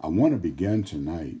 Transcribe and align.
I 0.00 0.06
want 0.06 0.32
to 0.32 0.38
begin 0.38 0.84
tonight 0.84 1.38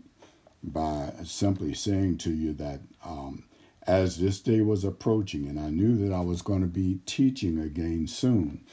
by 0.62 1.12
simply 1.24 1.74
saying 1.74 2.18
to 2.18 2.32
you 2.32 2.52
that 2.54 2.80
um, 3.04 3.44
as 3.86 4.18
this 4.18 4.40
day 4.40 4.60
was 4.60 4.84
approaching, 4.84 5.46
and 5.46 5.60
I 5.60 5.70
knew 5.70 5.96
that 5.98 6.14
I 6.14 6.20
was 6.20 6.42
going 6.42 6.62
to 6.62 6.66
be 6.66 7.00
teaching 7.06 7.58
again 7.58 8.08
soon, 8.08 8.64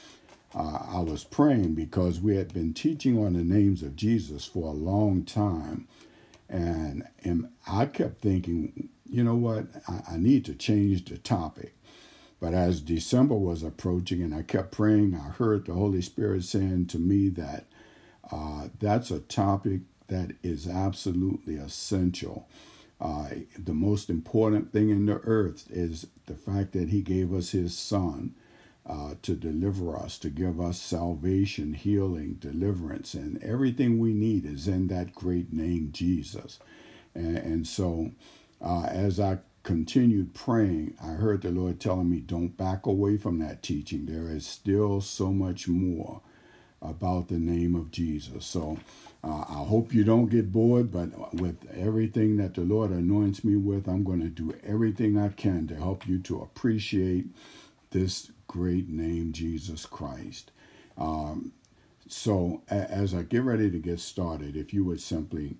uh, 0.54 0.80
I 0.88 1.00
was 1.00 1.22
praying 1.22 1.74
because 1.74 2.20
we 2.20 2.36
had 2.36 2.52
been 2.52 2.74
teaching 2.74 3.18
on 3.24 3.34
the 3.34 3.44
names 3.44 3.82
of 3.82 3.94
Jesus 3.94 4.44
for 4.44 4.66
a 4.68 4.76
long 4.76 5.24
time. 5.24 5.86
And, 6.48 7.04
and 7.22 7.50
I 7.66 7.86
kept 7.86 8.20
thinking, 8.20 8.88
you 9.08 9.22
know 9.22 9.34
what, 9.36 9.66
I, 9.88 10.14
I 10.14 10.16
need 10.16 10.44
to 10.46 10.54
change 10.54 11.04
the 11.04 11.18
topic. 11.18 11.74
But 12.40 12.54
as 12.54 12.80
December 12.80 13.34
was 13.34 13.62
approaching 13.62 14.22
and 14.22 14.34
I 14.34 14.42
kept 14.42 14.72
praying, 14.72 15.14
I 15.14 15.30
heard 15.30 15.66
the 15.66 15.74
Holy 15.74 16.02
Spirit 16.02 16.44
saying 16.44 16.86
to 16.88 16.98
me 16.98 17.28
that 17.30 17.66
uh, 18.30 18.68
that's 18.78 19.10
a 19.10 19.20
topic 19.20 19.80
that 20.08 20.32
is 20.42 20.68
absolutely 20.68 21.56
essential. 21.56 22.48
Uh, 23.00 23.28
the 23.58 23.74
most 23.74 24.08
important 24.08 24.72
thing 24.72 24.90
in 24.90 25.06
the 25.06 25.20
earth 25.24 25.66
is 25.70 26.06
the 26.26 26.34
fact 26.34 26.72
that 26.72 26.88
He 26.88 27.02
gave 27.02 27.32
us 27.34 27.50
His 27.50 27.76
Son 27.76 28.34
uh, 28.88 29.14
to 29.22 29.34
deliver 29.34 29.96
us, 29.96 30.18
to 30.18 30.30
give 30.30 30.60
us 30.60 30.80
salvation, 30.80 31.74
healing, 31.74 32.34
deliverance, 32.40 33.14
and 33.14 33.42
everything 33.42 33.98
we 33.98 34.12
need 34.12 34.46
is 34.46 34.68
in 34.68 34.88
that 34.88 35.14
great 35.14 35.52
name, 35.52 35.90
Jesus. 35.92 36.58
And, 37.14 37.36
and 37.38 37.66
so, 37.66 38.12
uh, 38.62 38.86
as 38.86 39.18
I 39.20 39.38
continued 39.62 40.34
praying, 40.34 40.96
I 41.02 41.08
heard 41.10 41.42
the 41.42 41.50
Lord 41.50 41.80
telling 41.80 42.10
me, 42.10 42.20
don't 42.20 42.56
back 42.56 42.86
away 42.86 43.16
from 43.16 43.38
that 43.40 43.62
teaching. 43.62 44.06
There 44.06 44.28
is 44.30 44.46
still 44.46 45.00
so 45.00 45.32
much 45.32 45.68
more 45.68 46.22
about 46.82 47.28
the 47.28 47.38
name 47.38 47.74
of 47.74 47.90
Jesus. 47.90 48.46
So 48.46 48.78
uh, 49.24 49.44
I 49.48 49.64
hope 49.64 49.92
you 49.94 50.04
don't 50.04 50.26
get 50.28 50.52
bored, 50.52 50.92
but 50.92 51.34
with 51.34 51.68
everything 51.74 52.36
that 52.36 52.54
the 52.54 52.62
Lord 52.62 52.90
anoints 52.90 53.44
me 53.44 53.56
with, 53.56 53.88
I'm 53.88 54.04
going 54.04 54.20
to 54.20 54.28
do 54.28 54.54
everything 54.64 55.18
I 55.18 55.28
can 55.28 55.66
to 55.68 55.76
help 55.76 56.06
you 56.06 56.18
to 56.20 56.40
appreciate 56.40 57.26
this 57.90 58.30
great 58.46 58.88
name, 58.88 59.32
Jesus 59.32 59.86
Christ. 59.86 60.52
Um, 60.98 61.52
so 62.08 62.62
as 62.68 63.14
I 63.14 63.22
get 63.22 63.42
ready 63.42 63.70
to 63.70 63.78
get 63.78 64.00
started, 64.00 64.56
if 64.56 64.72
you 64.72 64.84
would 64.84 65.00
simply 65.00 65.56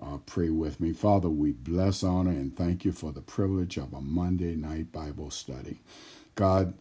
uh, 0.00 0.18
pray 0.26 0.50
with 0.50 0.80
me. 0.80 0.92
Father, 0.92 1.28
we 1.28 1.52
bless, 1.52 2.02
honor, 2.02 2.30
and 2.30 2.56
thank 2.56 2.84
you 2.84 2.92
for 2.92 3.12
the 3.12 3.20
privilege 3.20 3.76
of 3.76 3.92
a 3.92 4.00
Monday 4.00 4.54
night 4.54 4.92
Bible 4.92 5.30
study. 5.30 5.80
God, 6.34 6.74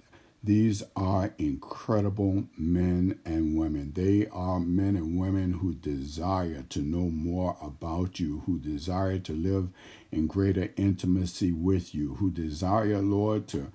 these 0.44 0.84
are 0.96 1.34
incredible 1.38 2.46
men 2.58 3.20
and 3.26 3.58
women. 3.58 3.94
They 3.96 4.28
are 4.28 4.60
men 4.60 4.96
and 4.96 5.20
women 5.20 5.54
who 5.54 5.74
desire 5.74 6.64
to 6.70 6.82
know 6.82 7.10
more 7.10 7.58
about 7.62 8.20
you, 8.20 8.44
who 8.46 8.60
desire 8.60 9.20
to 9.20 9.34
live 9.34 9.70
in 10.12 10.28
greater 10.28 10.72
intimacy 10.78 11.52
with 11.52 11.94
you, 11.96 12.16
who 12.16 12.30
desire, 12.30 13.02
Lord, 13.02 13.48
to 13.50 13.72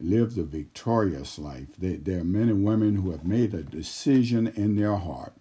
live 0.00 0.34
the 0.34 0.44
victorious 0.44 1.38
life. 1.38 1.76
They, 1.76 1.96
they 1.96 2.14
are 2.14 2.24
men 2.24 2.48
and 2.48 2.64
women 2.64 2.96
who 2.96 3.10
have 3.10 3.24
made 3.26 3.52
a 3.52 3.62
decision 3.62 4.46
in 4.46 4.76
their 4.76 4.96
heart 4.96 5.34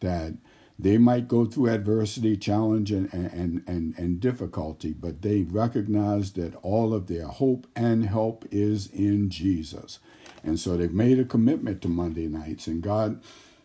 that 0.00 0.34
they 0.78 0.98
might 0.98 1.26
go 1.28 1.46
through 1.46 1.70
adversity, 1.70 2.36
challenge, 2.36 2.92
and, 2.92 3.12
and, 3.12 3.62
and, 3.66 3.94
and 3.98 4.20
difficulty, 4.20 4.92
but 4.92 5.22
they 5.22 5.42
recognize 5.42 6.32
that 6.32 6.54
all 6.56 6.92
of 6.92 7.06
their 7.06 7.26
hope 7.26 7.66
and 7.74 8.04
help 8.04 8.44
is 8.50 8.86
in 8.88 9.30
Jesus. 9.30 9.98
And 10.44 10.60
so 10.60 10.76
they've 10.76 10.92
made 10.92 11.18
a 11.18 11.24
commitment 11.24 11.80
to 11.82 11.88
Monday 11.88 12.28
nights. 12.28 12.66
And 12.66 12.82
God, 12.82 13.22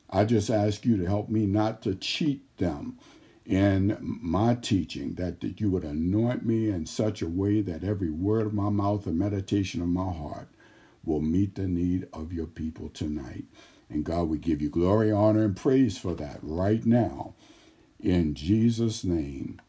I 0.09 0.23
just 0.23 0.50
ask 0.50 0.86
you 0.86 0.98
to 0.98 1.06
help 1.06 1.30
me 1.30 1.45
not 1.45 1.82
to 1.84 1.95
cheat 1.95 2.58
them 2.58 2.98
in 3.45 3.98
my 4.02 4.56
teaching, 4.56 5.16
that, 5.16 5.42
that 5.42 5.59
you 5.59 5.70
would 5.72 5.84
anoint 5.84 6.45
me 6.45 6.70
in 6.70 6.86
such 6.86 7.22
a 7.22 7.28
way 7.28 7.62
that 7.62 7.84
every 7.84 8.09
word 8.09 8.45
of 8.45 8.54
my 8.54 8.70
mouth 8.70 9.06
and 9.06 9.20
meditation 9.20 9.82
of 9.82 9.88
my 9.89 10.12
heart 10.12 10.48
will 11.04 11.22
meet 11.22 11.55
the 11.55 11.67
need 11.67 12.08
of 12.14 12.32
your 12.32 12.45
people 12.45 12.88
tonight. 12.89 13.45
And 13.92 14.06
God, 14.06 14.30
we 14.30 14.38
give 14.38 14.62
you 14.62 14.70
glory, 14.70 15.12
honor, 15.12 15.44
and 15.44 15.56
praise 15.56 15.98
for 15.98 16.16
that 16.16 16.40
right 16.42 16.86
now. 16.86 17.34
In 18.00 18.34
Jesus' 18.34 19.04
name, 19.04 19.62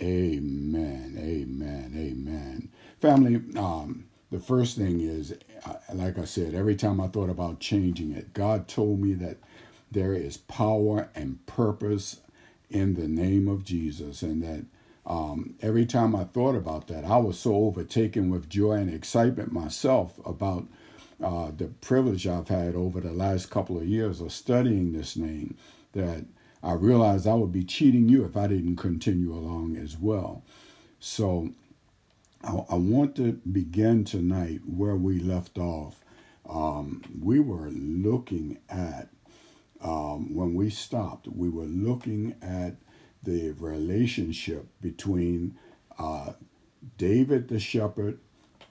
amen, 0.00 1.16
amen, 1.18 1.94
amen. 1.96 2.68
Family, 3.00 3.42
um, 3.58 4.06
the 4.30 4.38
first 4.38 4.76
thing 4.76 5.00
is, 5.00 5.34
uh, 5.66 5.74
like 5.92 6.18
I 6.18 6.24
said, 6.24 6.54
every 6.54 6.76
time 6.76 7.00
I 7.00 7.08
thought 7.08 7.28
about 7.28 7.60
changing 7.60 8.12
it, 8.12 8.32
God 8.32 8.68
told 8.68 9.00
me 9.00 9.14
that 9.14 9.38
there 9.90 10.14
is 10.14 10.36
power 10.36 11.10
and 11.14 11.44
purpose 11.46 12.20
in 12.70 12.94
the 12.94 13.08
name 13.08 13.48
of 13.48 13.64
Jesus, 13.64 14.22
and 14.22 14.42
that 14.44 14.64
um, 15.04 15.56
every 15.60 15.86
time 15.86 16.14
I 16.14 16.24
thought 16.24 16.54
about 16.54 16.86
that, 16.86 17.04
I 17.04 17.16
was 17.16 17.38
so 17.38 17.54
overtaken 17.54 18.30
with 18.30 18.48
joy 18.48 18.74
and 18.74 18.92
excitement 18.92 19.52
myself 19.52 20.20
about 20.24 20.68
uh, 21.22 21.50
the 21.56 21.66
privilege 21.66 22.26
I've 22.26 22.48
had 22.48 22.74
over 22.74 23.00
the 23.00 23.12
last 23.12 23.50
couple 23.50 23.78
of 23.78 23.86
years 23.86 24.20
of 24.20 24.32
studying 24.32 24.92
this 24.92 25.16
name 25.16 25.56
that 25.92 26.24
I 26.62 26.72
realized 26.72 27.26
I 27.26 27.34
would 27.34 27.52
be 27.52 27.64
cheating 27.64 28.08
you 28.08 28.24
if 28.24 28.36
I 28.36 28.46
didn't 28.46 28.76
continue 28.76 29.32
along 29.32 29.76
as 29.76 29.98
well. 29.98 30.44
So 30.98 31.50
I, 32.42 32.64
I 32.70 32.74
want 32.74 33.16
to 33.16 33.40
begin 33.50 34.04
tonight 34.04 34.60
where 34.66 34.96
we 34.96 35.18
left 35.20 35.58
off. 35.58 36.00
Um, 36.48 37.02
we 37.20 37.40
were 37.40 37.70
looking 37.70 38.58
at, 38.68 39.08
um, 39.82 40.34
when 40.34 40.54
we 40.54 40.70
stopped, 40.70 41.28
we 41.28 41.48
were 41.48 41.64
looking 41.64 42.34
at 42.42 42.76
the 43.22 43.52
relationship 43.52 44.66
between 44.80 45.56
uh, 45.98 46.32
David 46.96 47.48
the 47.48 47.60
shepherd 47.60 48.18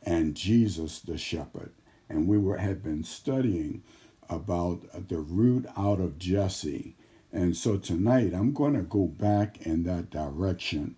and 0.04 0.36
Jesus 0.36 1.00
the 1.00 1.18
shepherd 1.18 1.72
and 2.10 2.28
we 2.28 2.38
were 2.38 2.58
had 2.58 2.84
been 2.84 3.04
studying 3.04 3.84
about 4.30 5.08
the 5.08 5.20
root 5.20 5.66
out 5.78 6.00
of 6.00 6.18
Jesse. 6.18 6.96
And 7.32 7.56
so 7.56 7.78
tonight 7.78 8.34
I'm 8.34 8.54
going 8.54 8.74
to 8.74 8.82
go 8.82 9.06
back 9.06 9.62
in 9.62 9.84
that 9.84 10.10
direction. 10.10 10.96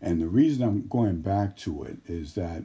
And 0.00 0.20
the 0.20 0.28
reason 0.28 0.62
I'm 0.62 0.86
going 0.88 1.20
back 1.20 1.56
to 1.58 1.84
it 1.84 1.98
is 2.06 2.34
that 2.34 2.64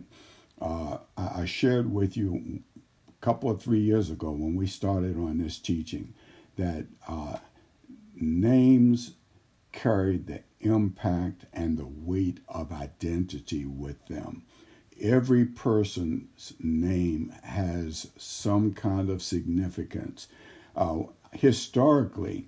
uh, 0.60 0.98
I 1.18 1.46
shared 1.46 1.92
with 1.92 2.18
you 2.18 2.62
a 3.08 3.26
couple 3.26 3.50
of 3.50 3.62
three 3.62 3.80
years 3.80 4.10
ago 4.10 4.32
when 4.32 4.56
we 4.56 4.68
started 4.68 5.18
on 5.18 5.38
this 5.38 5.60
teaching 5.60 6.14
that 6.56 6.88
uh, 7.08 7.38
names 8.16 9.14
carry 9.72 10.18
the 10.18 10.42
impact 10.60 11.46
and 11.54 11.78
the 11.78 11.86
weight 11.86 12.40
of 12.50 12.72
identity 12.72 13.66
with 13.66 14.04
them 14.08 14.44
every 15.02 15.46
person's 15.46 16.54
name 16.60 17.34
has 17.44 18.08
some 18.18 18.74
kind 18.74 19.10
of 19.10 19.22
significance. 19.22 20.28
Uh, 20.76 21.04
historically, 21.32 22.48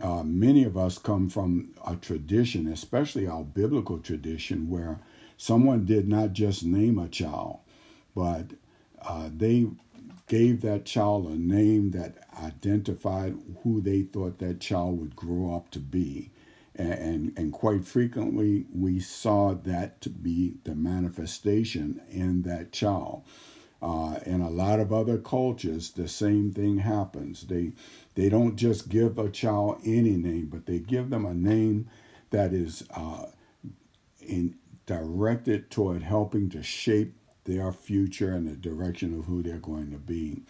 uh, 0.00 0.22
many 0.22 0.64
of 0.64 0.76
us 0.76 0.98
come 0.98 1.28
from 1.28 1.70
a 1.86 1.96
tradition, 1.96 2.66
especially 2.66 3.26
our 3.26 3.44
biblical 3.44 3.98
tradition, 3.98 4.68
where 4.68 5.00
someone 5.36 5.84
did 5.84 6.08
not 6.08 6.32
just 6.32 6.64
name 6.64 6.98
a 6.98 7.08
child, 7.08 7.58
but 8.14 8.46
uh, 9.02 9.28
they 9.34 9.66
gave 10.28 10.62
that 10.62 10.84
child 10.84 11.26
a 11.26 11.36
name 11.36 11.90
that 11.90 12.26
identified 12.42 13.36
who 13.62 13.80
they 13.80 14.02
thought 14.02 14.38
that 14.38 14.60
child 14.60 14.98
would 14.98 15.14
grow 15.14 15.54
up 15.54 15.70
to 15.70 15.78
be 15.78 16.30
and, 16.74 17.32
and 17.36 17.52
quite 17.52 17.84
frequently 17.84 18.66
we 18.72 19.00
saw 19.00 19.54
that 19.54 20.00
to 20.00 20.10
be 20.10 20.54
the 20.64 20.74
manifestation 20.74 22.00
in 22.10 22.42
that 22.42 22.72
child. 22.72 23.24
Uh, 23.82 24.20
in 24.26 24.40
a 24.40 24.48
lot 24.50 24.78
of 24.78 24.92
other 24.92 25.18
cultures, 25.18 25.90
the 25.90 26.06
same 26.06 26.52
thing 26.52 26.78
happens. 26.78 27.42
They 27.48 27.72
they 28.14 28.28
don't 28.28 28.54
just 28.54 28.88
give 28.88 29.18
a 29.18 29.28
child 29.28 29.80
any 29.84 30.16
name, 30.16 30.46
but 30.52 30.66
they 30.66 30.78
give 30.78 31.10
them 31.10 31.26
a 31.26 31.34
name 31.34 31.88
that 32.30 32.52
is 32.52 32.84
uh, 32.94 33.26
in, 34.20 34.54
directed 34.86 35.70
toward 35.70 36.02
helping 36.02 36.48
to 36.50 36.62
shape 36.62 37.14
their 37.44 37.72
future 37.72 38.32
and 38.32 38.46
the 38.46 38.54
direction 38.54 39.18
of 39.18 39.24
who 39.24 39.42
they're 39.42 39.58
going 39.58 39.90
to 39.90 39.98
be. 39.98 40.42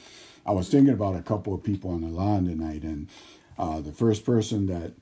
I 0.44 0.52
was 0.52 0.68
thinking 0.68 0.92
about 0.92 1.16
a 1.16 1.22
couple 1.22 1.54
of 1.54 1.62
people 1.62 1.90
on 1.90 2.02
the 2.02 2.08
line 2.08 2.44
tonight, 2.44 2.82
and 2.82 3.08
uh, 3.58 3.80
the 3.80 3.92
first 3.92 4.26
person 4.26 4.66
that 4.66 4.92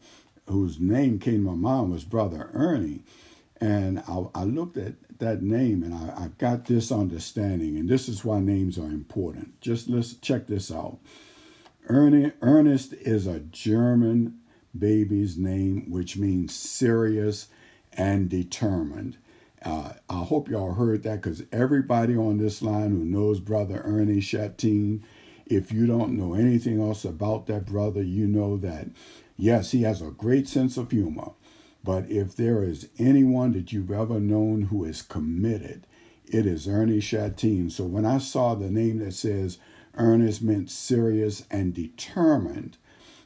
whose 0.50 0.80
name 0.80 1.18
came 1.18 1.44
to 1.44 1.50
my 1.50 1.54
mind 1.54 1.92
was 1.92 2.04
Brother 2.04 2.50
Ernie. 2.52 3.02
And 3.60 4.00
I, 4.00 4.24
I 4.34 4.44
looked 4.44 4.76
at 4.76 4.94
that 5.18 5.42
name 5.42 5.82
and 5.82 5.94
I, 5.94 6.24
I, 6.24 6.28
got 6.38 6.64
this 6.64 6.90
understanding, 6.90 7.76
and 7.76 7.88
this 7.88 8.08
is 8.08 8.24
why 8.24 8.40
names 8.40 8.78
are 8.78 8.86
important. 8.86 9.60
Just 9.60 9.88
let's 9.88 10.14
check 10.14 10.46
this 10.46 10.72
out. 10.72 10.98
Ernie, 11.88 12.32
Ernest 12.40 12.94
is 12.94 13.26
a 13.26 13.40
German 13.40 14.40
baby's 14.76 15.36
name, 15.36 15.90
which 15.90 16.16
means 16.16 16.54
serious 16.54 17.48
and 17.92 18.28
determined. 18.28 19.18
Uh, 19.62 19.92
I 20.08 20.24
hope 20.24 20.48
y'all 20.48 20.72
heard 20.72 21.02
that 21.02 21.20
because 21.20 21.42
everybody 21.52 22.16
on 22.16 22.38
this 22.38 22.62
line 22.62 22.90
who 22.90 23.04
knows 23.04 23.40
Brother 23.40 23.82
Ernie 23.84 24.20
Chatine, 24.20 25.02
if 25.44 25.70
you 25.72 25.86
don't 25.86 26.16
know 26.16 26.34
anything 26.34 26.80
else 26.80 27.04
about 27.04 27.46
that 27.46 27.66
brother, 27.66 28.02
you 28.02 28.26
know 28.26 28.56
that 28.58 28.88
Yes, 29.40 29.70
he 29.70 29.84
has 29.84 30.02
a 30.02 30.10
great 30.10 30.46
sense 30.46 30.76
of 30.76 30.90
humor. 30.90 31.30
But 31.82 32.10
if 32.10 32.36
there 32.36 32.62
is 32.62 32.90
anyone 32.98 33.52
that 33.52 33.72
you've 33.72 33.90
ever 33.90 34.20
known 34.20 34.64
who 34.64 34.84
is 34.84 35.00
committed, 35.00 35.86
it 36.26 36.44
is 36.44 36.68
Ernie 36.68 37.00
Chatine. 37.00 37.72
So 37.72 37.84
when 37.84 38.04
I 38.04 38.18
saw 38.18 38.54
the 38.54 38.70
name 38.70 38.98
that 38.98 39.14
says 39.14 39.56
Ernest 39.94 40.42
meant 40.42 40.70
serious 40.70 41.46
and 41.50 41.72
determined, 41.72 42.76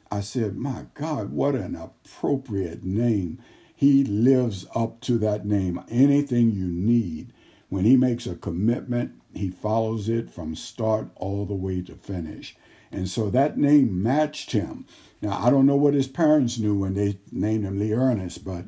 I 0.09 0.21
said, 0.21 0.57
My 0.57 0.87
God, 0.95 1.33
what 1.33 1.57
an 1.57 1.75
appropriate 1.75 2.85
name. 2.85 3.43
He 3.75 4.05
lives 4.05 4.67
up 4.73 5.01
to 5.01 5.19
that 5.19 5.45
name. 5.45 5.83
Anything 5.89 6.53
you 6.53 6.69
need, 6.69 7.33
when 7.71 7.85
he 7.85 7.97
makes 7.97 8.25
a 8.25 8.37
commitment, 8.37 9.21
he 9.35 9.51
follows 9.51 10.09
it 10.09 10.31
from 10.31 10.55
start 10.55 11.09
all 11.17 11.45
the 11.45 11.55
way 11.55 11.83
to 11.83 11.97
finish. 11.97 12.57
And 12.93 13.09
so 13.09 13.29
that 13.31 13.59
name 13.59 14.01
matched 14.01 14.53
him. 14.53 14.87
Now, 15.21 15.39
I 15.43 15.51
don't 15.51 15.67
know 15.67 15.77
what 15.77 15.95
his 15.95 16.09
parents 16.09 16.59
knew 16.59 16.75
when 16.79 16.95
they 16.95 17.19
named 17.33 17.65
him 17.65 17.79
Lee 17.79 17.93
Ernest, 17.93 18.45
but 18.45 18.67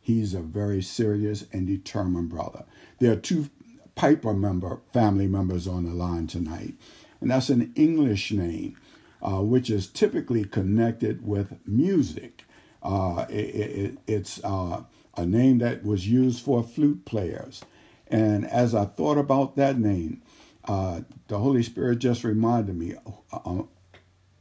he's 0.00 0.34
a 0.34 0.40
very 0.40 0.82
serious 0.82 1.44
and 1.52 1.66
determined 1.66 2.28
brother. 2.28 2.64
There 2.98 3.12
are 3.12 3.16
two 3.16 3.48
Piper 3.94 4.32
member 4.32 4.80
family 4.92 5.26
members 5.26 5.66
on 5.66 5.84
the 5.84 5.90
line 5.90 6.28
tonight, 6.28 6.74
and 7.20 7.32
that's 7.32 7.48
an 7.48 7.72
English 7.74 8.30
name, 8.30 8.76
uh, 9.20 9.42
which 9.42 9.70
is 9.70 9.88
typically 9.88 10.44
connected 10.44 11.26
with 11.26 11.58
music. 11.66 12.44
Uh, 12.80 13.26
it, 13.28 13.34
it, 13.34 13.98
it's 14.06 14.44
uh, 14.44 14.84
a 15.16 15.26
name 15.26 15.58
that 15.58 15.84
was 15.84 16.06
used 16.06 16.44
for 16.44 16.62
flute 16.62 17.04
players. 17.06 17.64
And 18.06 18.46
as 18.46 18.72
I 18.72 18.84
thought 18.84 19.18
about 19.18 19.56
that 19.56 19.78
name, 19.78 20.22
uh, 20.64 21.00
the 21.26 21.38
Holy 21.38 21.64
Spirit 21.64 21.98
just 21.98 22.22
reminded 22.22 22.76
me 22.76 22.94
uh, 23.32 23.62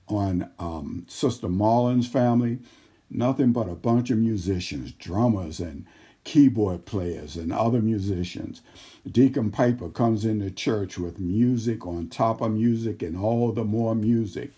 on 0.07 0.49
um, 0.59 1.05
Sister 1.07 1.47
Marlin's 1.47 2.07
family, 2.07 2.59
nothing 3.09 3.51
but 3.51 3.69
a 3.69 3.75
bunch 3.75 4.09
of 4.09 4.17
musicians, 4.17 4.91
drummers, 4.91 5.59
and 5.59 5.85
keyboard 6.23 6.85
players, 6.85 7.37
and 7.37 7.53
other 7.53 7.81
musicians. 7.81 8.61
Deacon 9.09 9.49
Piper 9.49 9.89
comes 9.89 10.25
into 10.25 10.51
church 10.51 10.97
with 10.97 11.19
music 11.19 11.85
on 11.87 12.07
top 12.07 12.41
of 12.41 12.51
music 12.51 13.01
and 13.01 13.17
all 13.17 13.51
the 13.51 13.63
more 13.63 13.95
music. 13.95 14.51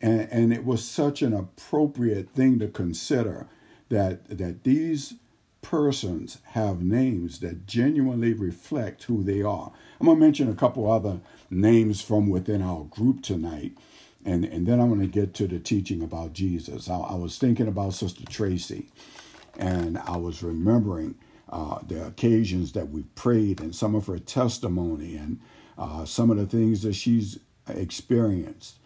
And, 0.00 0.26
and 0.30 0.52
it 0.52 0.64
was 0.64 0.84
such 0.84 1.20
an 1.20 1.34
appropriate 1.34 2.30
thing 2.30 2.58
to 2.60 2.68
consider 2.68 3.46
that, 3.90 4.26
that 4.38 4.64
these 4.64 5.14
persons 5.60 6.38
have 6.52 6.82
names 6.82 7.40
that 7.40 7.66
genuinely 7.66 8.32
reflect 8.32 9.04
who 9.04 9.22
they 9.22 9.42
are. 9.42 9.70
I'm 10.00 10.06
going 10.06 10.18
to 10.18 10.24
mention 10.24 10.50
a 10.50 10.54
couple 10.54 10.90
other 10.90 11.20
names 11.50 12.00
from 12.02 12.28
within 12.28 12.62
our 12.62 12.84
group 12.84 13.22
tonight 13.22 13.72
and 14.24 14.44
and 14.44 14.66
then 14.66 14.80
I'm 14.80 14.88
going 14.88 15.00
to 15.00 15.06
get 15.06 15.34
to 15.34 15.46
the 15.46 15.58
teaching 15.58 16.02
about 16.02 16.32
Jesus. 16.32 16.88
I, 16.88 16.96
I, 16.96 17.14
was 17.14 17.38
thinking 17.38 17.68
about 17.68 17.94
Sister 17.94 18.24
Tracy, 18.24 18.88
and 19.58 19.98
I 19.98 20.16
was 20.16 20.42
remembering 20.42 21.16
uh, 21.48 21.78
the 21.86 22.06
occasions 22.06 22.72
that 22.72 22.90
we 22.90 23.02
prayed 23.14 23.60
and 23.60 23.74
some 23.74 23.94
of 23.94 24.06
her 24.06 24.18
testimony 24.18 25.16
and 25.16 25.40
uh, 25.76 26.04
some 26.04 26.30
of 26.30 26.36
the 26.36 26.46
things 26.46 26.82
that 26.82 26.94
she's 26.94 27.38
experienced. 27.68 28.78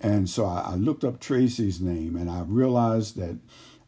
And 0.00 0.28
so 0.28 0.46
I, 0.46 0.72
I 0.72 0.74
looked 0.74 1.04
up 1.04 1.20
Tracy's 1.20 1.80
name, 1.80 2.16
and 2.16 2.30
I 2.30 2.42
realized 2.42 3.16
that 3.16 3.38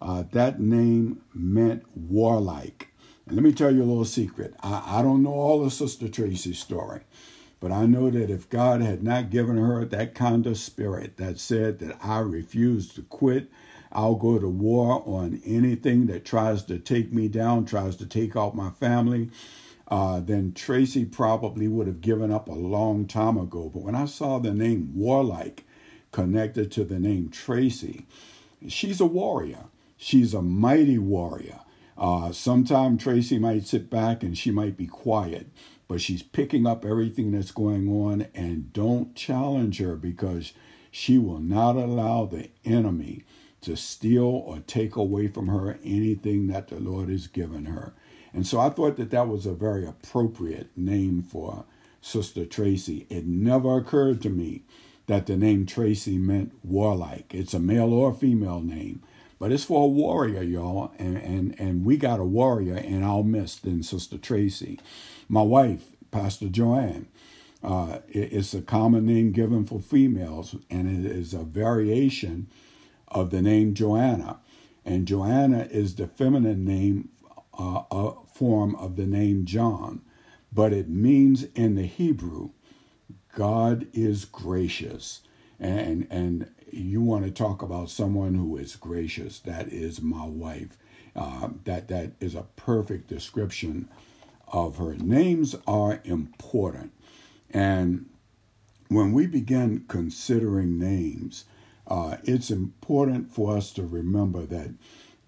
uh, 0.01 0.25
that 0.33 0.61
name 0.61 1.23
meant 1.35 1.85
warlike. 1.97 2.89
And 3.27 3.37
let 3.37 3.45
me 3.45 3.53
tell 3.53 3.73
you 3.73 3.83
a 3.83 3.85
little 3.85 4.05
secret. 4.05 4.55
I, 4.63 4.99
I 4.99 5.03
don't 5.03 5.23
know 5.23 5.33
all 5.33 5.65
of 5.65 5.73
Sister 5.73 6.09
Tracy's 6.09 6.59
story. 6.59 7.03
But 7.63 7.71
I 7.71 7.87
know 7.87 8.11
that 8.11 8.29
if 8.29 8.51
God 8.51 8.83
had 8.83 9.05
not 9.05 9.31
given 9.31 9.57
her 9.57 9.85
that 9.85 10.17
kind 10.17 10.49
of 10.49 10.59
spirit 10.59 11.17
that 11.19 11.39
said 11.39 11.79
that 11.79 11.97
I 12.03 12.19
refuse 12.19 12.93
to 12.95 13.03
quit, 13.03 13.49
I'll 13.93 14.17
go 14.17 14.41
to 14.41 14.49
war 14.49 15.01
on 15.07 15.41
anything 15.47 16.07
that 16.07 16.25
tries 16.25 16.65
to 16.65 16.81
take 16.81 17.13
me 17.13 17.29
down, 17.29 17.65
tries 17.65 17.95
to 17.97 18.07
take 18.07 18.35
out 18.35 18.57
my 18.57 18.71
family, 18.71 19.31
uh, 19.87 20.19
then 20.19 20.55
Tracy 20.55 21.05
probably 21.05 21.69
would 21.69 21.87
have 21.87 22.01
given 22.01 22.33
up 22.33 22.49
a 22.49 22.53
long 22.53 23.07
time 23.07 23.39
ago. 23.39 23.71
But 23.73 23.85
when 23.85 23.95
I 23.95 24.07
saw 24.07 24.41
the 24.41 24.53
name 24.53 24.91
Warlike 24.97 25.65
connected 26.11 26.73
to 26.73 26.85
the 26.85 26.99
name 26.99 27.29
Tracy, 27.29 28.07
she's 28.69 29.01
a 29.01 29.07
warrior. 29.07 29.67
She's 29.97 30.35
a 30.35 30.43
mighty 30.43 30.99
warrior. 30.99 31.61
Uh, 31.97 32.33
Sometimes 32.33 33.01
Tracy 33.01 33.39
might 33.39 33.67
sit 33.69 33.89
back 33.89 34.25
and 34.25 34.37
she 34.37 34.51
might 34.51 34.77
be 34.77 34.89
quiet 34.89 35.47
but 35.89 36.01
she's 36.01 36.23
picking 36.23 36.67
up 36.67 36.85
everything 36.85 37.33
that's 37.33 37.51
going 37.51 37.89
on 37.89 38.27
and 38.35 38.73
don't 38.73 39.15
challenge 39.15 39.79
her 39.79 39.97
because 39.97 40.53
she 40.91 41.19
will 41.19 41.41
not 41.41 41.77
allow 41.77 42.27
the 42.27 42.51
enemy 42.65 43.25
to 43.63 43.77
steal 43.77 44.25
or 44.25 44.59
take 44.61 44.97
away 44.97 45.29
from 45.29 45.49
her 45.49 45.79
anything 45.85 46.49
that 46.49 46.69
the 46.69 46.79
Lord 46.79 47.09
has 47.09 47.27
given 47.27 47.67
her. 47.67 47.95
And 48.35 48.47
so 48.47 48.59
I 48.59 48.71
thought 48.71 48.97
that 48.97 49.11
that 49.11 49.29
was 49.29 49.47
a 49.47 49.53
very 49.53 49.87
appropriate 49.87 50.71
name 50.77 51.23
for 51.23 51.65
Sister 52.01 52.45
Tracy. 52.45 53.07
It 53.09 53.27
never 53.27 53.77
occurred 53.79 54.21
to 54.23 54.31
me 54.31 54.63
that 55.07 55.27
the 55.27 55.37
name 55.37 55.67
Tracy 55.67 56.19
meant 56.19 56.53
warlike. 56.65 57.35
It's 57.35 57.55
a 57.55 57.59
male 57.59 57.93
or 57.93 58.13
female 58.13 58.61
name, 58.61 59.03
but 59.39 59.53
it's 59.53 59.65
for 59.65 59.85
a 59.85 59.89
warrior, 59.89 60.43
y'all. 60.43 60.93
And, 60.99 61.17
and, 61.17 61.61
and 61.61 61.85
we 61.85 61.97
got 61.97 62.21
a 62.21 62.25
warrior 62.25 62.77
in 62.77 63.03
our 63.03 63.23
midst 63.23 63.65
in 63.65 63.83
Sister 63.83 64.19
Tracy. 64.19 64.81
My 65.33 65.41
wife, 65.41 65.87
Pastor 66.11 66.51
Joanne, 66.51 67.09
uh, 67.65 68.01
it's 68.07 68.53
a 68.53 68.61
common 68.61 69.07
name 69.07 69.33
given 69.33 69.65
for 69.65 69.81
females, 69.81 70.57
and 70.69 71.07
it 71.07 71.11
is 71.11 71.33
a 71.33 71.43
variation 71.43 72.49
of 73.09 73.31
the 73.31 73.41
name 73.41 73.73
Joanna. 73.73 74.41
And 74.85 75.09
Joanna 75.09 75.69
is 75.71 75.95
the 75.95 76.07
feminine 76.07 76.67
name 76.67 77.09
uh, 77.59 77.85
uh, 77.91 78.13
form 78.35 78.75
of 78.75 78.97
the 78.97 79.07
name 79.07 79.47
John, 79.47 80.03
but 80.53 80.75
it 80.75 80.91
means 80.91 81.45
in 81.55 81.77
the 81.77 81.87
Hebrew, 81.87 82.51
God 83.35 83.87
is 83.95 84.27
gracious. 84.27 85.23
And, 85.59 86.07
and 86.11 86.51
you 86.71 87.01
want 87.01 87.25
to 87.25 87.31
talk 87.31 87.63
about 87.63 87.89
someone 87.89 88.35
who 88.35 88.59
is 88.59 88.77
gracious. 88.77 89.39
That 89.39 89.69
is 89.69 90.03
my 90.03 90.27
wife. 90.27 90.77
Uh, 91.17 91.49
that 91.65 91.89
that 91.89 92.13
is 92.21 92.35
a 92.35 92.47
perfect 92.57 93.09
description 93.09 93.89
of 94.53 94.77
her. 94.77 94.95
Names 94.95 95.57
are 95.67 96.01
important. 96.05 96.93
And 97.51 98.07
when 98.89 99.13
we 99.13 99.27
begin 99.27 99.85
considering 99.89 100.79
names, 100.79 101.45
uh, 101.87 102.19
it's 102.25 102.51
important 102.51 103.33
for 103.33 103.57
us 103.57 103.73
to 103.73 103.83
remember 103.83 104.47
that 104.47 104.75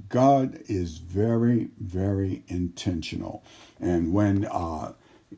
God 0.08 0.60
is 0.66 0.98
very, 0.98 1.70
very 1.78 2.42
intentional. 2.46 3.42
And 3.80 4.12
when 4.12 4.44
uh, 4.44 4.92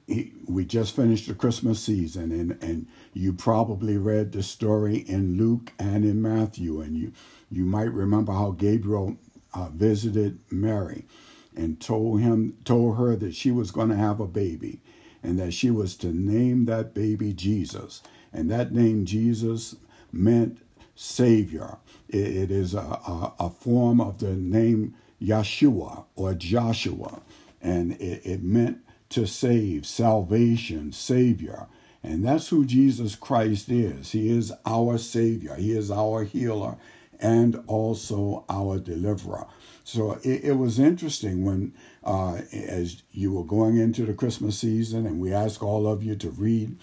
he, 0.06 0.32
we 0.46 0.64
just 0.64 0.94
finished 0.94 1.28
the 1.28 1.34
Christmas 1.34 1.80
season, 1.82 2.32
and, 2.32 2.62
and 2.62 2.86
you 3.12 3.32
probably 3.32 3.96
read 3.96 4.32
the 4.32 4.42
story 4.42 4.96
in 4.96 5.36
Luke 5.36 5.72
and 5.78 6.04
in 6.04 6.20
Matthew, 6.20 6.80
and 6.80 6.96
you, 6.96 7.12
you 7.50 7.64
might 7.64 7.92
remember 7.92 8.32
how 8.32 8.50
Gabriel 8.50 9.16
uh, 9.54 9.68
visited 9.68 10.40
Mary 10.50 11.06
and 11.56 11.80
told 11.80 12.20
him 12.20 12.56
told 12.64 12.96
her 12.98 13.16
that 13.16 13.34
she 13.34 13.50
was 13.50 13.70
going 13.70 13.88
to 13.88 13.96
have 13.96 14.20
a 14.20 14.26
baby 14.26 14.80
and 15.26 15.38
that 15.40 15.52
she 15.52 15.70
was 15.70 15.96
to 15.96 16.06
name 16.06 16.66
that 16.66 16.94
baby 16.94 17.32
Jesus. 17.32 18.02
And 18.32 18.48
that 18.50 18.72
name 18.72 19.04
Jesus 19.04 19.74
meant 20.12 20.58
Savior. 20.94 21.78
it, 22.08 22.16
it 22.18 22.50
is 22.50 22.74
a, 22.74 22.78
a, 22.78 23.32
a, 23.40 23.50
form 23.50 24.00
of 24.00 24.18
the 24.18 24.34
name 24.34 24.94
Yeshua 25.20 26.04
or 26.14 26.34
Joshua. 26.34 27.22
And 27.60 27.92
it, 27.92 28.24
it 28.24 28.42
meant 28.44 28.78
to 29.10 29.26
save, 29.26 29.84
salvation, 29.84 30.92
Savior. 30.92 31.66
And 32.04 32.24
that's 32.24 32.48
who 32.48 32.64
Jesus 32.64 33.16
Christ 33.16 33.68
is. 33.68 34.12
He 34.12 34.30
is 34.30 34.52
our 34.64 34.96
Savior, 34.96 35.56
He 35.56 35.72
is 35.72 35.90
our 35.90 36.22
healer, 36.22 36.76
and 37.20 37.62
also 37.66 38.44
our 38.48 38.78
deliverer. 38.78 39.46
So 39.84 40.12
it, 40.22 40.44
it 40.44 40.52
was 40.58 40.78
interesting 40.78 41.44
when, 41.44 41.74
uh, 42.04 42.40
as 42.52 43.02
you 43.12 43.32
were 43.32 43.44
going 43.44 43.76
into 43.76 44.04
the 44.04 44.14
Christmas 44.14 44.58
season, 44.58 45.06
and 45.06 45.20
we 45.20 45.32
ask 45.32 45.62
all 45.62 45.86
of 45.86 46.02
you 46.02 46.16
to 46.16 46.30
read 46.30 46.76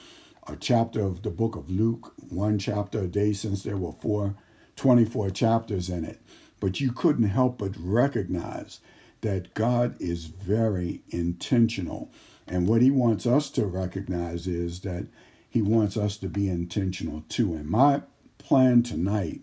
a 0.48 0.56
chapter 0.56 1.02
of 1.02 1.22
the 1.22 1.30
book 1.30 1.56
of 1.56 1.70
Luke, 1.70 2.14
one 2.30 2.58
chapter 2.58 3.02
a 3.02 3.08
day, 3.08 3.34
since 3.34 3.64
there 3.64 3.78
were 3.78 3.94
four, 3.94 4.36
24 4.76 5.30
chapters 5.32 5.90
in 5.90 6.04
it. 6.04 6.22
But 6.60 6.80
you 6.80 6.92
couldn't 6.92 7.30
help 7.30 7.58
but 7.58 7.76
recognize 7.78 8.80
that 9.22 9.54
God 9.54 9.96
is 10.00 10.26
very 10.26 11.02
intentional. 11.10 12.12
And 12.48 12.68
what 12.68 12.82
he 12.82 12.92
wants 12.92 13.26
us 13.26 13.50
to 13.52 13.66
recognize 13.66 14.48
is 14.48 14.82
that 14.82 15.08
he 15.50 15.62
wants 15.62 15.96
us 15.98 16.18
to 16.18 16.28
be 16.28 16.50
intentional 16.50 17.24
too. 17.30 17.54
And 17.54 17.70
my 17.70 18.02
plan 18.38 18.84
tonight 18.84 19.42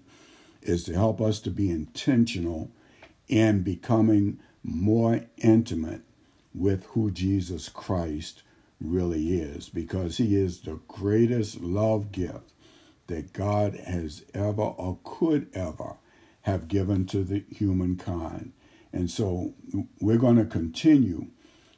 is 0.62 0.84
to 0.84 0.94
help 0.94 1.20
us 1.20 1.40
to 1.40 1.50
be 1.50 1.70
intentional 1.70 2.70
in 3.28 3.62
becoming 3.62 4.40
more 4.62 5.20
intimate 5.38 6.02
with 6.54 6.84
who 6.86 7.10
Jesus 7.10 7.68
Christ 7.68 8.42
really 8.80 9.40
is 9.40 9.68
because 9.68 10.16
he 10.16 10.36
is 10.36 10.60
the 10.60 10.80
greatest 10.88 11.60
love 11.60 12.12
gift 12.12 12.52
that 13.06 13.32
God 13.32 13.74
has 13.74 14.24
ever 14.34 14.62
or 14.62 14.98
could 15.04 15.48
ever 15.54 15.96
have 16.42 16.68
given 16.68 17.06
to 17.06 17.24
the 17.24 17.44
humankind. 17.50 18.52
And 18.92 19.10
so 19.10 19.54
we're 20.00 20.16
going 20.16 20.36
to 20.36 20.44
continue 20.44 21.26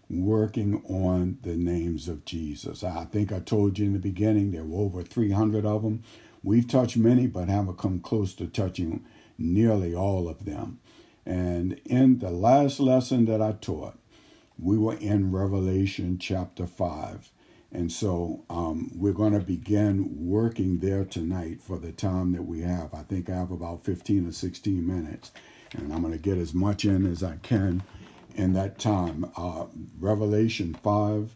working 0.09 0.83
on 0.89 1.39
the 1.43 1.57
names 1.57 2.09
of 2.09 2.25
Jesus. 2.25 2.85
I 2.85 3.05
think 3.07 3.33
I 3.33 3.41
told 3.41 3.79
you 3.79 3.87
in 3.87 3.93
the 3.95 3.99
beginning 3.99 4.51
there 4.51 4.65
were 4.65 4.85
over 4.85 5.03
300 5.03 5.65
of 5.65 5.83
them. 5.83 6.03
We've 6.43 6.67
touched 6.67 6.97
many, 6.97 7.27
but 7.27 7.49
haven't 7.49 7.79
come 7.79 8.01
close 8.01 8.35
to 8.35 8.47
touching 8.47 9.05
nearly 9.39 9.95
all 9.95 10.29
of 10.29 10.45
them. 10.45 10.81
And 11.25 11.81
in 11.85 12.19
the 12.19 12.31
last 12.31 12.81
lesson 12.81 13.27
that 13.27 13.41
I 13.41 13.53
taught, 13.53 13.99
we 14.59 14.77
were 14.77 14.97
in 14.97 15.33
Revelation 15.33 16.19
chapter 16.19 16.67
5. 16.67 17.31
And 17.71 17.91
so 17.91 18.45
um, 18.51 18.91
we're 18.95 19.13
going 19.13 19.33
to 19.33 19.41
begin 19.41 20.27
working 20.27 20.79
there 20.79 21.05
tonight 21.05 21.63
for 21.63 21.79
the 21.79 21.93
time 21.93 22.33
that 22.33 22.43
we 22.43 22.61
have. 22.61 22.93
I 22.93 23.03
think 23.03 23.31
I 23.31 23.37
have 23.37 23.51
about 23.51 23.85
15 23.85 24.29
or 24.29 24.33
16 24.33 24.87
minutes, 24.87 25.33
and 25.73 25.93
I'm 25.93 26.03
going 26.03 26.13
to 26.13 26.19
get 26.19 26.37
as 26.37 26.53
much 26.53 26.85
in 26.85 27.07
as 27.07 27.23
I 27.23 27.37
can 27.43 27.83
in 28.35 28.53
that 28.53 28.79
time. 28.79 29.31
Uh, 29.37 29.67
Revelation 29.99 30.75
5, 30.75 31.35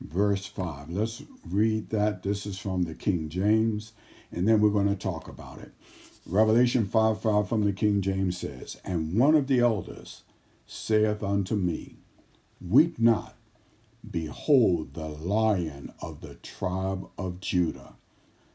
verse 0.00 0.46
5. 0.46 0.90
Let's 0.90 1.22
read 1.48 1.90
that. 1.90 2.24
This 2.24 2.46
is 2.46 2.58
from 2.58 2.82
the 2.82 2.94
King 2.94 3.28
James, 3.28 3.92
and 4.36 4.46
then 4.46 4.60
we're 4.60 4.70
going 4.70 4.88
to 4.88 4.94
talk 4.94 5.28
about 5.28 5.58
it. 5.58 5.72
Revelation 6.26 6.86
5 6.86 7.22
5 7.22 7.48
from 7.48 7.64
the 7.64 7.72
King 7.72 8.02
James 8.02 8.38
says, 8.38 8.80
And 8.84 9.18
one 9.18 9.34
of 9.34 9.46
the 9.46 9.60
elders 9.60 10.22
saith 10.66 11.22
unto 11.22 11.54
me, 11.54 11.96
Weep 12.60 12.98
not, 12.98 13.34
behold, 14.08 14.94
the 14.94 15.08
lion 15.08 15.92
of 16.02 16.20
the 16.20 16.34
tribe 16.36 17.08
of 17.16 17.40
Judah, 17.40 17.94